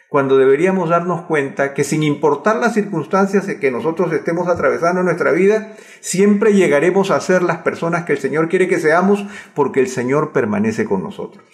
[0.08, 5.32] cuando deberíamos darnos cuenta que sin importar las circunstancias que nosotros estemos atravesando en nuestra
[5.32, 9.88] vida, siempre llegaremos a ser las personas que el Señor quiere que seamos porque el
[9.88, 11.44] Señor permanece con nosotros.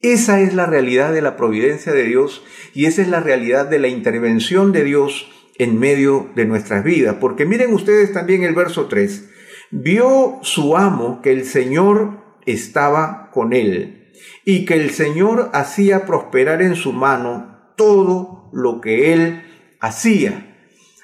[0.00, 3.78] Esa es la realidad de la providencia de Dios y esa es la realidad de
[3.78, 7.16] la intervención de Dios en medio de nuestras vidas.
[7.20, 9.30] Porque miren ustedes también el verso 3.
[9.70, 14.03] Vio su amo que el Señor estaba con él
[14.44, 19.42] y que el Señor hacía prosperar en su mano todo lo que él
[19.80, 20.50] hacía.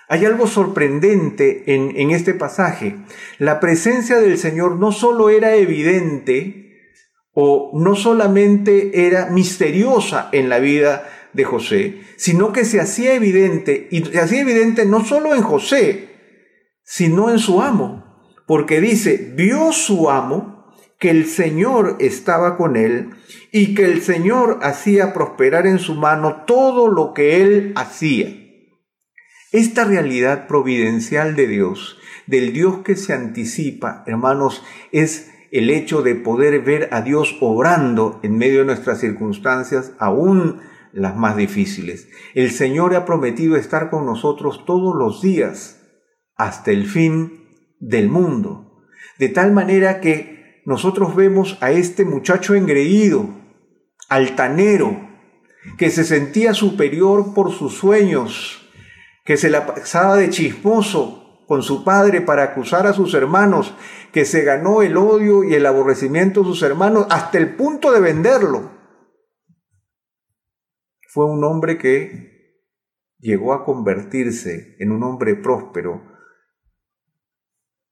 [0.08, 2.96] Hay algo sorprendente en, en, este pasaje.
[3.38, 6.60] La presencia del Señor no solo era evidente
[7.32, 13.88] o no solamente era misteriosa en la vida de José, sino que se hacía evidente,
[13.90, 16.08] y se hacía evidente no solo en José,
[16.82, 18.04] sino en su amo,
[18.46, 20.59] porque dice, vio su amo
[21.00, 23.10] que el Señor estaba con él
[23.50, 28.28] y que el Señor hacía prosperar en su mano todo lo que él hacía.
[29.50, 36.14] Esta realidad providencial de Dios, del Dios que se anticipa, hermanos, es el hecho de
[36.14, 40.60] poder ver a Dios obrando en medio de nuestras circunstancias, aún
[40.92, 42.08] las más difíciles.
[42.34, 45.80] El Señor ha prometido estar con nosotros todos los días
[46.36, 47.48] hasta el fin
[47.80, 48.84] del mundo.
[49.18, 50.39] De tal manera que
[50.70, 53.28] nosotros vemos a este muchacho engreído,
[54.08, 55.08] altanero,
[55.76, 58.70] que se sentía superior por sus sueños,
[59.24, 63.74] que se la pasaba de chismoso con su padre para acusar a sus hermanos,
[64.12, 68.00] que se ganó el odio y el aborrecimiento de sus hermanos hasta el punto de
[68.00, 68.80] venderlo
[71.12, 72.62] fue un hombre que
[73.18, 76.00] llegó a convertirse en un hombre próspero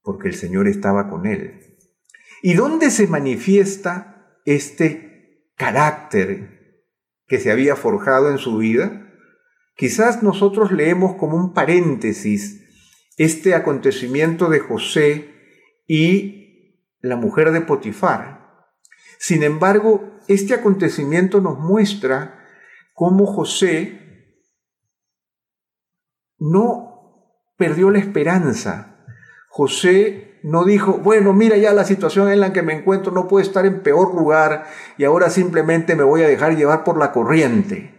[0.01, 1.68] porque el Señor estaba con él.
[2.41, 6.85] ¿Y dónde se manifiesta este carácter
[7.27, 9.13] que se había forjado en su vida?
[9.75, 12.65] Quizás nosotros leemos como un paréntesis
[13.17, 15.35] este acontecimiento de José
[15.87, 18.39] y la mujer de Potifar.
[19.17, 22.45] Sin embargo, este acontecimiento nos muestra
[22.93, 23.99] cómo José
[26.37, 29.05] no perdió la esperanza.
[29.49, 33.45] José no dijo, bueno, mira ya la situación en la que me encuentro, no puedo
[33.45, 34.65] estar en peor lugar
[34.97, 37.95] y ahora simplemente me voy a dejar llevar por la corriente.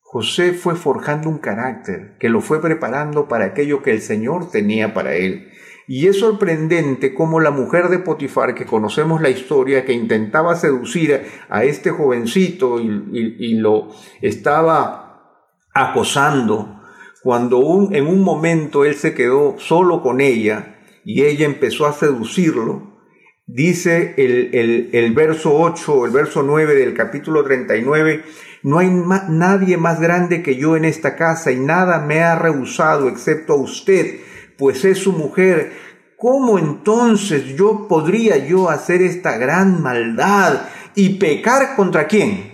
[0.00, 4.94] José fue forjando un carácter que lo fue preparando para aquello que el Señor tenía
[4.94, 5.48] para él.
[5.88, 11.22] Y es sorprendente cómo la mujer de Potifar, que conocemos la historia, que intentaba seducir
[11.48, 16.80] a este jovencito y, lo estaba acosando,
[17.22, 20.75] cuando en un momento él se quedó solo con ella
[21.08, 22.98] y ella empezó a seducirlo,
[23.46, 28.24] dice el, el verso 8, el verso 9 del capítulo 39,
[28.64, 33.08] no hay nadie más grande que yo en esta casa y nada me ha rehusado
[33.08, 34.18] excepto a usted
[34.58, 35.76] pues es su mujer,
[36.18, 42.52] ¿cómo entonces yo podría yo hacer esta gran maldad y pecar contra quién?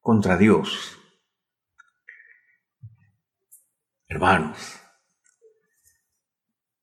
[0.00, 0.96] Contra Dios.
[4.08, 4.75] Hermanos,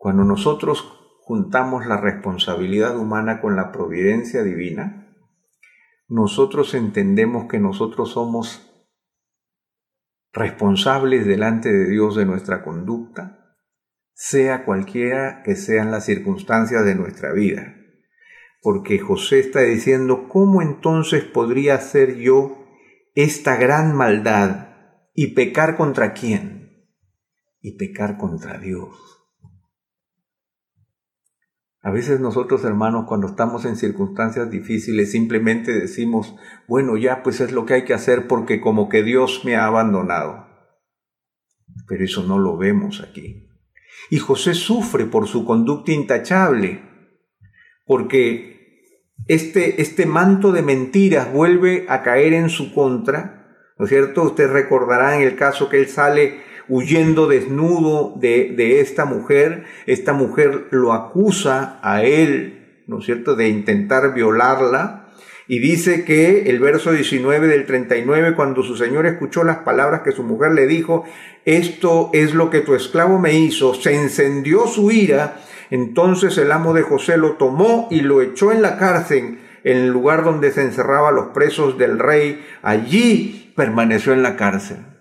[0.04, 0.82] cuando nosotros
[1.22, 5.16] juntamos la responsabilidad humana con la providencia divina,
[6.10, 8.70] nosotros entendemos que nosotros somos
[10.34, 13.56] responsables delante de Dios de nuestra conducta,
[14.14, 17.74] sea cualquiera que sean las circunstancias de nuestra vida.
[18.62, 22.68] Porque José está diciendo, ¿cómo entonces podría hacer yo
[23.16, 24.68] esta gran maldad
[25.14, 26.90] y pecar contra quién?
[27.62, 29.23] Y pecar contra Dios.
[31.86, 36.34] A veces nosotros hermanos cuando estamos en circunstancias difíciles simplemente decimos,
[36.66, 39.66] bueno, ya pues es lo que hay que hacer porque como que Dios me ha
[39.66, 40.48] abandonado.
[41.86, 43.50] Pero eso no lo vemos aquí.
[44.10, 46.82] Y José sufre por su conducta intachable,
[47.86, 48.80] porque
[49.28, 54.24] este, este manto de mentiras vuelve a caer en su contra, ¿no es cierto?
[54.24, 60.14] Usted recordará en el caso que él sale huyendo desnudo de, de esta mujer, esta
[60.14, 65.04] mujer lo acusa a él, ¿no es cierto?, de intentar violarla,
[65.48, 70.14] y dice que el verso 19 del 39, cuando su señor escuchó las palabras que
[70.14, 71.04] su mujer le dijo,
[71.44, 76.74] esto es lo que tu esclavo me hizo, se encendió su ira, entonces el amo
[76.74, 80.62] de José lo tomó y lo echó en la cárcel, en el lugar donde se
[80.62, 84.93] encerraban los presos del rey, allí permaneció en la cárcel.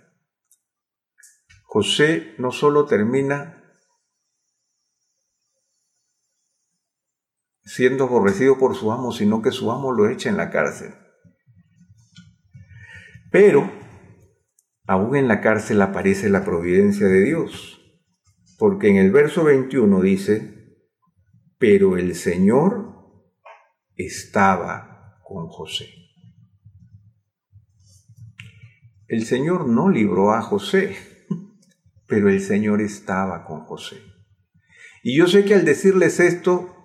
[1.73, 3.65] José no solo termina
[7.65, 10.93] siendo aborrecido por su amo, sino que su amo lo echa en la cárcel.
[13.31, 13.73] Pero,
[14.87, 17.81] aún en la cárcel aparece la providencia de Dios,
[18.59, 20.77] porque en el verso 21 dice,
[21.57, 23.25] pero el Señor
[23.97, 25.89] estaba con José.
[29.09, 31.12] El Señor no libró a José,
[32.13, 33.97] pero el Señor estaba con José.
[35.03, 36.77] Y yo sé que al decirles esto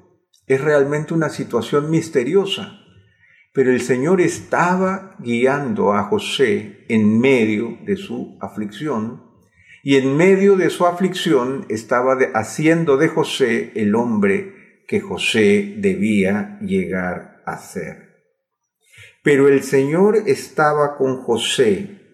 [0.47, 2.80] es realmente una situación misteriosa,
[3.51, 9.21] pero el Señor estaba guiando a José en medio de su aflicción
[9.84, 16.57] y en medio de su aflicción estaba haciendo de José el hombre que José debía
[16.61, 18.32] llegar a ser.
[19.23, 22.07] Pero el Señor estaba con José,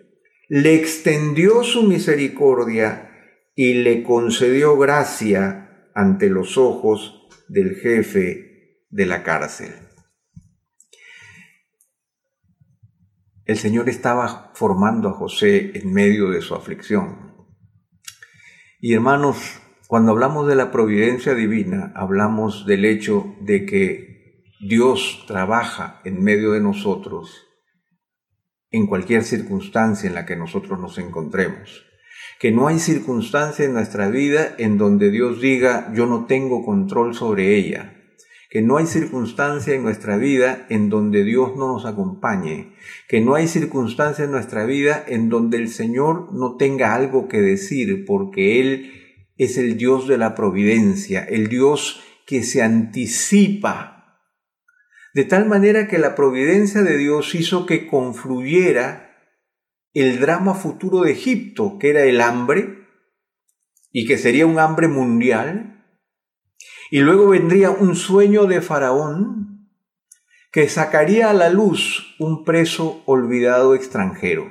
[0.48, 3.10] le extendió su misericordia
[3.56, 9.74] y le concedió gracia ante los ojos del jefe de la cárcel.
[13.46, 17.34] El Señor estaba formando a José en medio de su aflicción.
[18.80, 26.02] Y hermanos, cuando hablamos de la providencia divina, hablamos del hecho de que Dios trabaja
[26.06, 27.43] en medio de nosotros
[28.74, 31.86] en cualquier circunstancia en la que nosotros nos encontremos
[32.44, 37.16] que no hay circunstancia en nuestra vida en donde Dios diga yo no tengo control
[37.16, 37.94] sobre ella,
[38.50, 42.74] que no hay circunstancia en nuestra vida en donde Dios no nos acompañe,
[43.08, 47.40] que no hay circunstancia en nuestra vida en donde el Señor no tenga algo que
[47.40, 48.92] decir, porque Él
[49.38, 53.93] es el Dios de la providencia, el Dios que se anticipa.
[55.14, 59.16] De tal manera que la providencia de Dios hizo que confluyera
[59.94, 62.88] el drama futuro de Egipto, que era el hambre,
[63.92, 65.86] y que sería un hambre mundial,
[66.90, 69.70] y luego vendría un sueño de Faraón,
[70.52, 74.48] que sacaría a la luz un preso olvidado extranjero.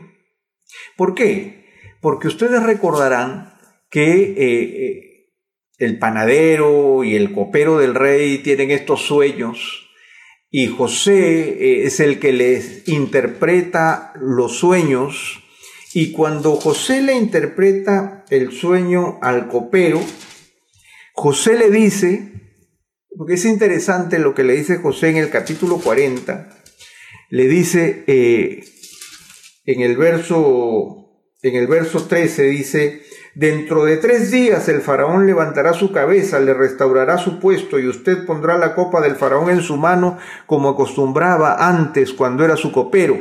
[0.96, 1.66] ¿Por qué?
[2.00, 3.54] Porque ustedes recordarán
[3.90, 5.30] que eh, eh,
[5.78, 9.81] el panadero y el copero del rey tienen estos sueños
[10.54, 15.42] y José eh, es el que les interpreta los sueños.
[15.94, 20.00] Y cuando José le interpreta el sueño al copero,
[21.14, 22.32] José le dice,
[23.16, 26.50] porque es interesante lo que le dice José en el capítulo 40,
[27.30, 28.62] le dice eh,
[29.64, 33.02] en, el verso, en el verso 13, dice,
[33.34, 38.26] Dentro de tres días el faraón levantará su cabeza, le restaurará su puesto y usted
[38.26, 43.16] pondrá la copa del faraón en su mano como acostumbraba antes cuando era su copero.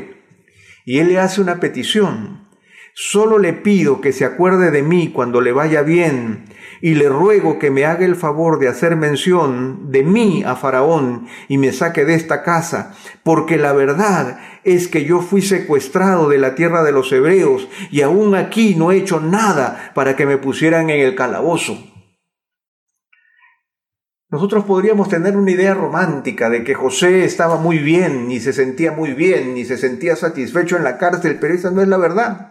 [0.83, 2.45] Y él le hace una petición.
[2.93, 6.43] Solo le pido que se acuerde de mí cuando le vaya bien
[6.81, 11.27] y le ruego que me haga el favor de hacer mención de mí a Faraón
[11.47, 16.37] y me saque de esta casa, porque la verdad es que yo fui secuestrado de
[16.37, 20.37] la tierra de los hebreos y aún aquí no he hecho nada para que me
[20.37, 21.77] pusieran en el calabozo.
[24.31, 28.93] Nosotros podríamos tener una idea romántica de que José estaba muy bien, y se sentía
[28.93, 32.50] muy bien, y se sentía satisfecho en la cárcel, pero esa no es la verdad.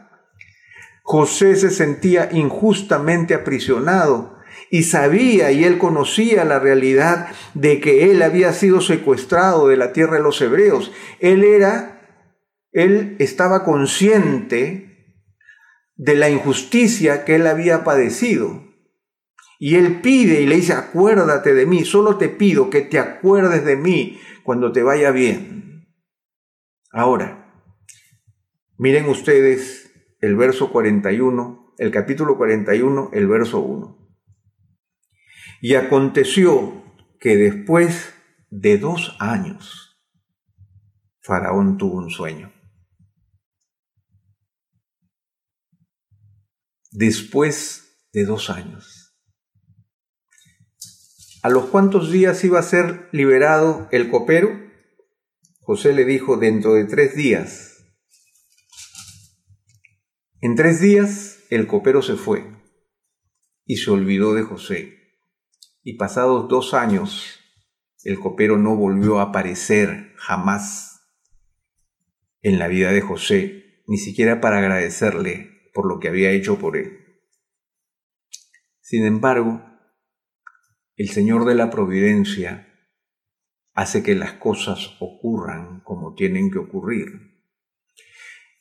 [1.10, 4.38] José se sentía injustamente aprisionado
[4.70, 9.92] y sabía y él conocía la realidad de que él había sido secuestrado de la
[9.92, 10.92] tierra de los hebreos.
[11.18, 12.00] Él era,
[12.70, 15.16] él estaba consciente
[15.96, 18.62] de la injusticia que él había padecido.
[19.58, 23.64] Y él pide y le dice, acuérdate de mí, solo te pido que te acuerdes
[23.64, 25.88] de mí cuando te vaya bien.
[26.92, 27.52] Ahora,
[28.78, 29.89] miren ustedes
[30.20, 33.98] el verso 41, el capítulo 41, el verso 1.
[35.62, 36.84] Y aconteció
[37.18, 38.14] que después
[38.50, 39.98] de dos años,
[41.20, 42.52] Faraón tuvo un sueño.
[46.90, 49.16] Después de dos años.
[51.42, 54.50] ¿A los cuántos días iba a ser liberado el copero?
[55.60, 57.69] José le dijo, dentro de tres días
[60.40, 62.44] en tres días el copero se fue
[63.64, 64.96] y se olvidó de José.
[65.82, 67.40] Y pasados dos años,
[68.04, 71.02] el copero no volvió a aparecer jamás
[72.42, 76.76] en la vida de José, ni siquiera para agradecerle por lo que había hecho por
[76.76, 76.98] él.
[78.80, 79.62] Sin embargo,
[80.96, 82.66] el Señor de la Providencia
[83.72, 87.29] hace que las cosas ocurran como tienen que ocurrir.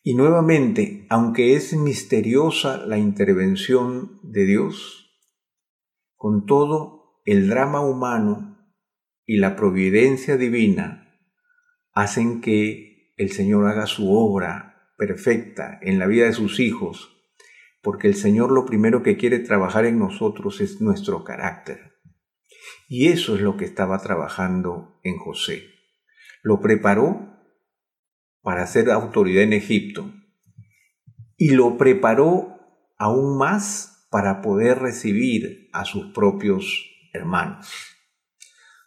[0.02, 5.10] Y nuevamente, aunque es misteriosa la intervención de Dios,
[6.16, 8.58] con todo el drama humano
[9.26, 11.20] y la providencia divina
[11.94, 17.16] hacen que el Señor haga su obra perfecta en la vida de sus hijos,
[17.82, 21.94] porque el Señor lo primero que quiere trabajar en nosotros es nuestro carácter.
[22.88, 25.64] Y eso es lo que estaba trabajando en José.
[26.42, 27.29] Lo preparó
[28.50, 30.12] para ser autoridad en Egipto
[31.38, 32.58] y lo preparó
[32.98, 36.84] aún más para poder recibir a sus propios
[37.14, 37.72] hermanos.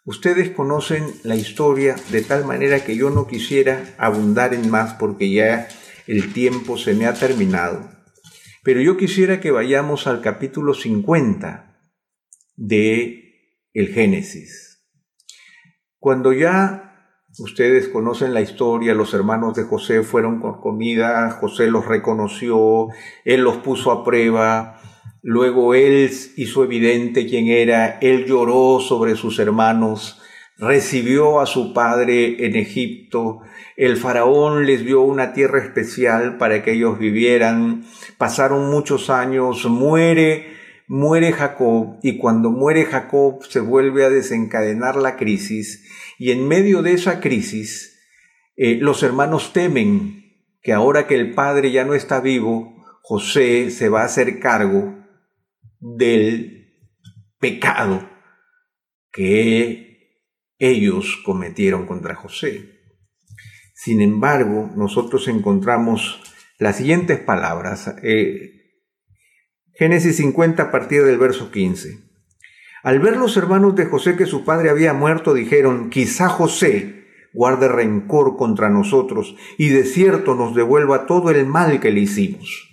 [0.04, 5.30] Ustedes conocen la historia de tal manera que yo no quisiera abundar en más porque
[5.30, 5.68] ya
[6.08, 7.88] el tiempo se me ha terminado.
[8.64, 11.78] Pero yo quisiera que vayamos al capítulo 50
[12.56, 14.84] de el Génesis.
[16.00, 16.91] Cuando ya
[17.38, 22.88] ustedes conocen la historia, los hermanos de José fueron con comida, José los reconoció,
[23.24, 24.80] él los puso a prueba,
[25.24, 30.20] Luego él hizo evidente quién era, él lloró sobre sus hermanos,
[30.58, 33.38] recibió a su padre en Egipto,
[33.76, 37.84] el faraón les dio una tierra especial para que ellos vivieran,
[38.18, 40.56] pasaron muchos años, muere,
[40.92, 45.88] muere Jacob y cuando muere Jacob se vuelve a desencadenar la crisis
[46.18, 47.98] y en medio de esa crisis
[48.56, 50.22] eh, los hermanos temen
[50.60, 55.02] que ahora que el padre ya no está vivo, José se va a hacer cargo
[55.80, 56.76] del
[57.40, 58.06] pecado
[59.10, 60.28] que
[60.58, 62.82] ellos cometieron contra José.
[63.74, 66.20] Sin embargo, nosotros encontramos
[66.58, 67.94] las siguientes palabras.
[68.02, 68.61] Eh,
[69.74, 71.98] Génesis 50 a partir del verso 15.
[72.82, 77.68] Al ver los hermanos de José que su padre había muerto, dijeron, quizá José guarde
[77.68, 82.68] rencor contra nosotros y de cierto nos devuelva todo el mal que le hicimos.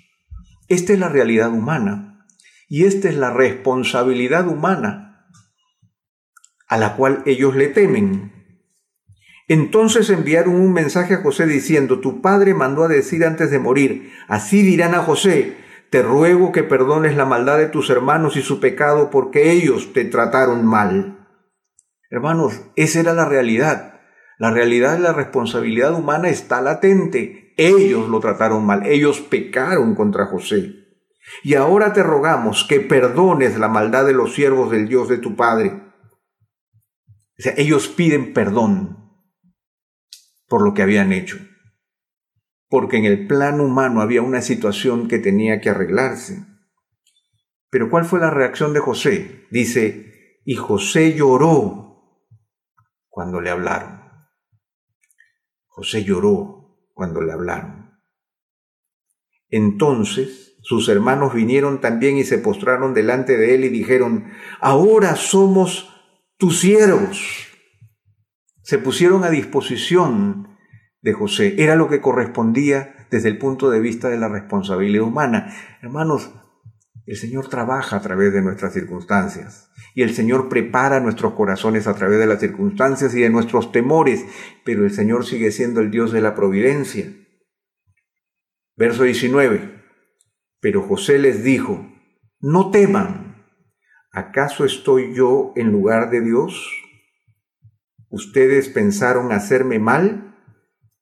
[0.67, 2.25] Esta es la realidad humana.
[2.67, 5.25] Y esta es la responsabilidad humana
[6.67, 8.31] a la cual ellos le temen.
[9.47, 14.11] Entonces enviaron un mensaje a José diciendo, tu padre mandó a decir antes de morir,
[14.27, 15.57] así dirán a José,
[15.89, 20.05] te ruego que perdones la maldad de tus hermanos y su pecado porque ellos te
[20.05, 21.27] trataron mal.
[22.09, 23.99] Hermanos, esa era la realidad.
[24.37, 27.53] La realidad de la responsabilidad humana está latente.
[27.57, 30.75] Ellos lo trataron mal, ellos pecaron contra José.
[31.43, 35.35] Y ahora te rogamos que perdones la maldad de los siervos del Dios de tu
[35.35, 35.83] Padre.
[37.37, 39.11] O sea, ellos piden perdón
[40.47, 41.37] por lo que habían hecho.
[42.69, 46.45] Porque en el plano humano había una situación que tenía que arreglarse.
[47.69, 49.47] Pero ¿cuál fue la reacción de José?
[49.51, 52.25] Dice, y José lloró
[53.07, 53.99] cuando le hablaron.
[55.67, 57.99] José lloró cuando le hablaron.
[59.49, 65.89] Entonces sus hermanos vinieron también y se postraron delante de él y dijeron, ahora somos
[66.37, 67.47] tus siervos.
[68.61, 70.48] Se pusieron a disposición
[71.01, 71.55] de José.
[71.57, 75.53] Era lo que correspondía desde el punto de vista de la responsabilidad humana.
[75.81, 76.31] Hermanos,
[77.05, 81.95] el Señor trabaja a través de nuestras circunstancias y el Señor prepara nuestros corazones a
[81.95, 84.25] través de las circunstancias y de nuestros temores,
[84.63, 87.11] pero el Señor sigue siendo el Dios de la providencia.
[88.75, 89.79] Verso 19.
[90.61, 91.91] Pero José les dijo,
[92.41, 93.43] no teman,
[94.11, 96.71] ¿acaso estoy yo en lugar de Dios?
[98.09, 100.28] Ustedes pensaron hacerme mal,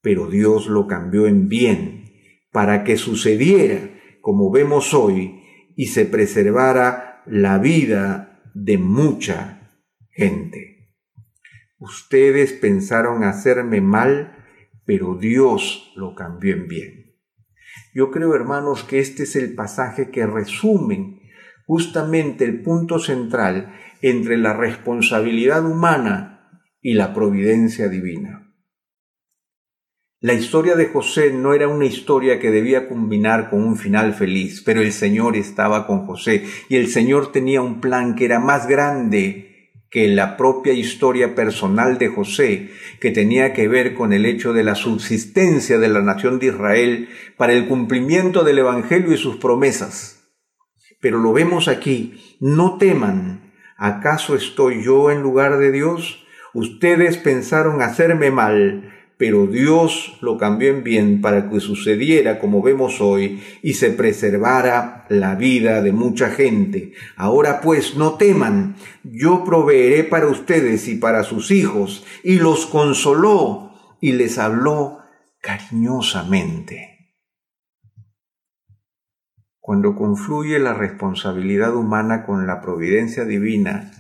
[0.08, 2.06] pero Dios lo cambió en bien,
[2.54, 3.90] para que sucediera
[4.22, 5.44] como vemos hoy
[5.76, 9.82] y se preservara la vida de mucha
[10.12, 10.94] gente.
[11.78, 14.46] Ustedes pensaron hacerme mal,
[14.86, 17.18] pero Dios lo cambió en bien.
[17.94, 21.20] Yo creo, hermanos, que este es el pasaje que resume
[21.66, 26.50] justamente el punto central entre la responsabilidad humana
[26.82, 28.47] y la providencia divina.
[30.20, 34.64] La historia de José no era una historia que debía culminar con un final feliz,
[34.66, 38.68] pero el Señor estaba con José y el Señor tenía un plan que era más
[38.68, 44.54] grande que la propia historia personal de José, que tenía que ver con el hecho
[44.54, 49.36] de la subsistencia de la nación de Israel para el cumplimiento del Evangelio y sus
[49.36, 50.32] promesas.
[51.00, 56.26] Pero lo vemos aquí, no teman, ¿acaso estoy yo en lugar de Dios?
[56.56, 63.02] Ustedes pensaron hacerme mal, pero Dios lo cambió en bien para que sucediera como vemos
[63.02, 66.94] hoy y se preservara la vida de mucha gente.
[67.16, 73.72] Ahora pues no teman, yo proveeré para ustedes y para sus hijos, y los consoló
[74.02, 75.00] y les habló
[75.42, 77.16] cariñosamente.
[79.60, 83.92] Cuando confluye la responsabilidad humana con la providencia divina,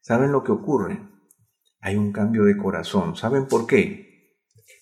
[0.00, 1.12] ¿saben lo que ocurre?
[1.82, 3.16] hay un cambio de corazón.
[3.16, 4.11] ¿Saben por qué?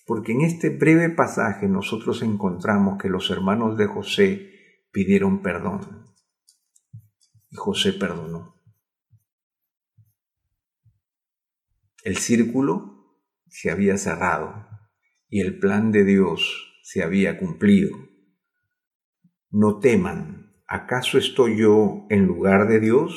[0.05, 4.51] Porque en este breve pasaje nosotros encontramos que los hermanos de José
[4.91, 6.05] pidieron perdón.
[7.49, 8.61] Y José perdonó.
[12.03, 14.67] El círculo se había cerrado
[15.29, 17.91] y el plan de Dios se había cumplido.
[19.49, 23.13] No teman, ¿acaso estoy yo en lugar de Dios?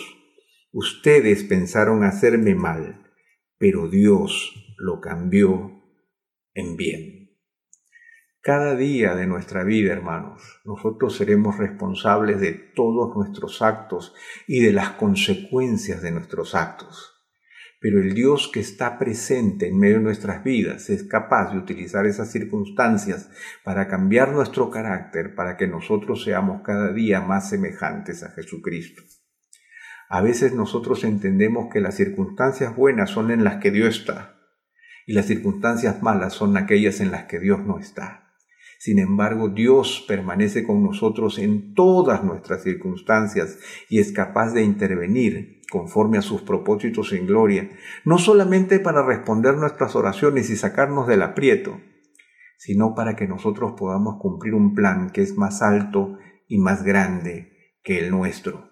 [0.71, 3.11] Ustedes pensaron hacerme mal,
[3.57, 5.84] pero Dios lo cambió
[6.55, 7.25] en bien.
[8.41, 14.15] Cada día de nuestra vida, hermanos, nosotros seremos responsables de todos nuestros actos
[14.47, 17.11] y de las consecuencias de nuestros actos.
[17.81, 22.07] Pero el Dios que está presente en medio de nuestras vidas es capaz de utilizar
[22.07, 23.31] esas circunstancias
[23.63, 29.03] para cambiar nuestro carácter, para que nosotros seamos cada día más semejantes a Jesucristo.
[30.11, 34.34] A veces nosotros entendemos que las circunstancias buenas son en las que Dios está
[35.07, 38.25] y las circunstancias malas son aquellas en las que Dios no está.
[38.79, 45.63] Sin embargo, Dios permanece con nosotros en todas nuestras circunstancias y es capaz de intervenir
[45.71, 47.71] conforme a sus propósitos en gloria,
[48.05, 51.81] no solamente para responder nuestras oraciones y sacarnos del aprieto,
[52.59, 57.73] sino para que nosotros podamos cumplir un plan que es más alto y más grande
[57.83, 58.71] que el nuestro.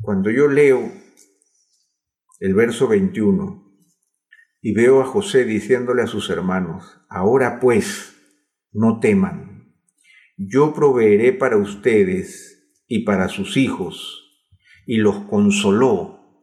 [0.00, 0.90] Cuando yo leo
[2.40, 3.63] el verso 21
[4.66, 8.16] y veo a José diciéndole a sus hermanos, ahora pues,
[8.72, 9.74] no teman,
[10.38, 14.42] yo proveeré para ustedes y para sus hijos,
[14.86, 16.40] y los consoló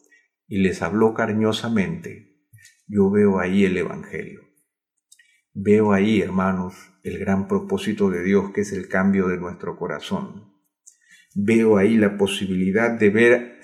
[0.48, 2.46] y les habló cariñosamente.
[2.86, 4.42] Yo veo ahí el Evangelio.
[5.56, 10.54] Veo ahí, hermanos, el gran propósito de Dios que es el cambio de nuestro corazón.
[11.34, 13.60] Veo ahí la posibilidad de ver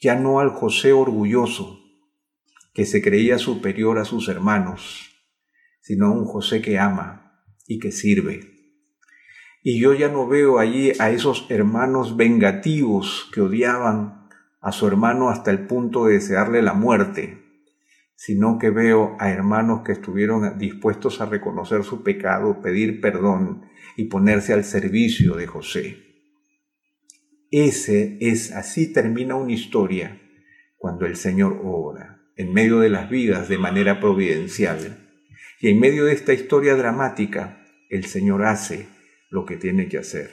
[0.00, 1.87] ya no al José orgulloso,
[2.78, 5.10] que se creía superior a sus hermanos,
[5.80, 8.38] sino a un José que ama, y que sirve.
[9.64, 14.28] Y yo ya no veo allí a esos hermanos vengativos que odiaban
[14.60, 17.42] a su hermano hasta el punto de desearle la muerte,
[18.14, 23.62] sino que veo a hermanos que estuvieron dispuestos a reconocer su pecado, pedir perdón
[23.96, 25.96] y ponerse al servicio de José.
[27.50, 30.22] Ese es, así termina una historia
[30.76, 34.96] cuando el Señor obra en medio de las vidas de manera providencial.
[35.60, 38.86] Y en medio de esta historia dramática, el Señor hace
[39.28, 40.30] lo que tiene que hacer.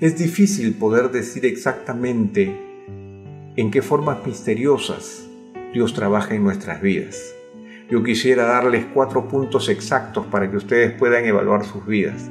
[0.00, 2.54] Es difícil poder decir exactamente
[3.56, 5.28] en qué formas misteriosas
[5.72, 7.34] Dios trabaja en nuestras vidas.
[7.88, 12.30] Yo quisiera darles cuatro puntos exactos para que ustedes puedan evaluar sus vidas,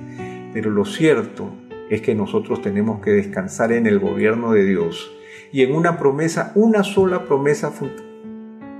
[0.54, 1.50] pero lo cierto
[1.90, 5.12] es que nosotros tenemos que descansar en el gobierno de Dios
[5.54, 7.72] y en una promesa, una sola promesa,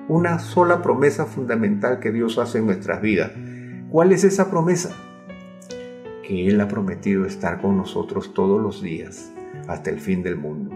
[0.08, 3.32] una sola promesa fundamental que Dios hace en nuestras vidas.
[3.90, 4.96] ¿Cuál es esa promesa?
[6.28, 9.32] que Él ha prometido estar con nosotros todos los días
[9.68, 10.76] hasta el fin del mundo.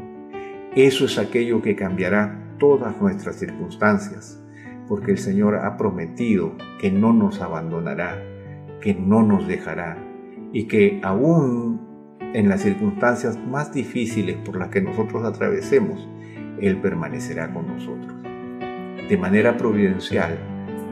[0.76, 4.42] Eso es aquello que cambiará todas nuestras circunstancias,
[4.88, 8.22] porque el Señor ha prometido que no nos abandonará,
[8.82, 9.98] que no nos dejará
[10.54, 11.82] y que aún
[12.34, 16.08] en las circunstancias más difíciles por las que nosotros atravesemos,
[16.62, 18.29] Él permanecerá con nosotros.
[19.10, 20.38] De manera providencial,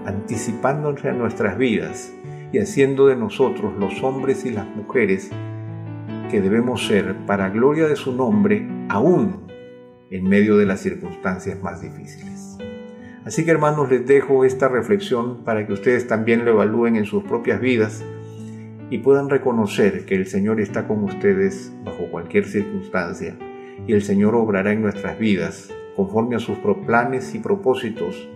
[0.05, 2.13] anticipándose a nuestras vidas,
[2.51, 5.29] y haciendo de nosotros los hombres y las mujeres
[6.31, 9.47] que debemos ser para gloria de su nombre, aún
[10.09, 12.57] en medio de las circunstancias más difíciles.
[13.25, 17.23] Así que hermanos, les dejo esta reflexión para que ustedes también lo evalúen en sus
[17.23, 18.03] propias vidas
[18.89, 23.35] y puedan reconocer que el Señor está con ustedes bajo cualquier circunstancia
[23.85, 28.29] y el Señor obrará en nuestras vidas conforme a sus planes y propósitos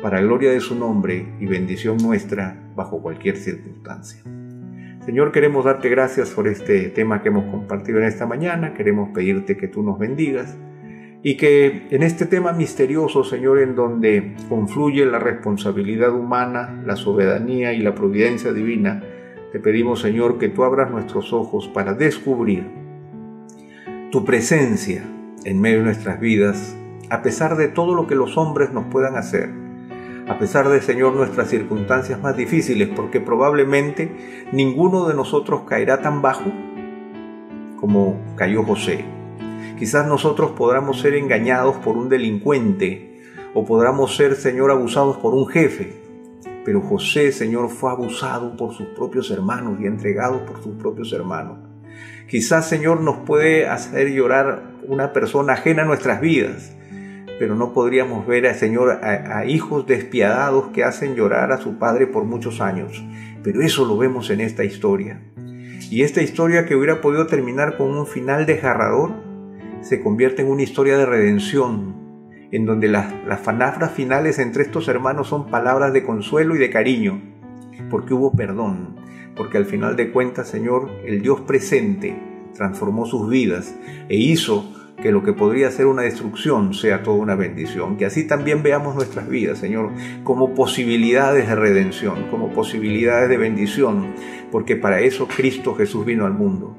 [0.00, 4.22] para gloria de su nombre y bendición nuestra bajo cualquier circunstancia.
[5.04, 9.56] Señor, queremos darte gracias por este tema que hemos compartido en esta mañana, queremos pedirte
[9.56, 10.56] que tú nos bendigas
[11.22, 17.72] y que en este tema misterioso, Señor, en donde confluye la responsabilidad humana, la soberanía
[17.72, 19.02] y la providencia divina,
[19.50, 22.64] te pedimos, Señor, que tú abras nuestros ojos para descubrir
[24.12, 25.02] tu presencia
[25.44, 26.77] en medio de nuestras vidas,
[27.10, 29.50] a pesar de todo lo que los hombres nos puedan hacer
[30.28, 36.20] a pesar de, Señor, nuestras circunstancias más difíciles, porque probablemente ninguno de nosotros caerá tan
[36.20, 36.52] bajo
[37.80, 39.06] como cayó José.
[39.78, 43.22] Quizás nosotros podamos ser engañados por un delincuente
[43.54, 45.94] o podamos ser, Señor, abusados por un jefe,
[46.62, 51.58] pero José, Señor, fue abusado por sus propios hermanos y entregado por sus propios hermanos.
[52.28, 56.76] Quizás, Señor, nos puede hacer llorar una persona ajena a nuestras vidas,
[57.38, 62.06] pero no podríamos ver a Señor a, hijos despiadados que hacen llorar a su padre
[62.06, 63.04] por muchos años.
[63.42, 65.20] Pero eso lo vemos en esta historia.
[65.90, 69.12] Y esta historia que hubiera podido terminar con un final desgarrador,
[69.80, 71.96] se convierte en una historia de redención,
[72.50, 76.70] en donde las, las palabras finales entre estos hermanos son palabras de consuelo y de
[76.70, 77.22] cariño,
[77.90, 78.96] porque hubo perdón,
[79.36, 82.20] porque al final de cuentas, Señor, el Dios presente
[82.54, 83.74] transformó sus vidas
[84.08, 87.96] e hizo que lo que podría ser una destrucción sea toda una bendición.
[87.96, 89.92] Que así también veamos nuestras vidas, Señor,
[90.24, 94.14] como posibilidades de redención, como posibilidades de bendición,
[94.50, 96.76] porque para eso Cristo Jesús vino al mundo,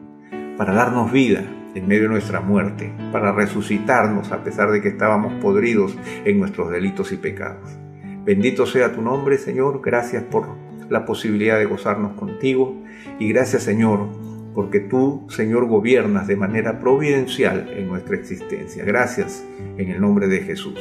[0.57, 1.43] para darnos vida
[1.75, 6.71] en medio de nuestra muerte, para resucitarnos a pesar de que estábamos podridos en nuestros
[6.71, 7.77] delitos y pecados.
[8.25, 10.47] Bendito sea tu nombre, Señor, gracias por
[10.89, 12.75] la posibilidad de gozarnos contigo
[13.19, 14.07] y gracias, Señor,
[14.53, 18.83] porque tú, Señor, gobiernas de manera providencial en nuestra existencia.
[18.83, 19.43] Gracias
[19.77, 20.79] en el nombre de Jesús.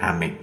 [0.00, 0.36] Amén.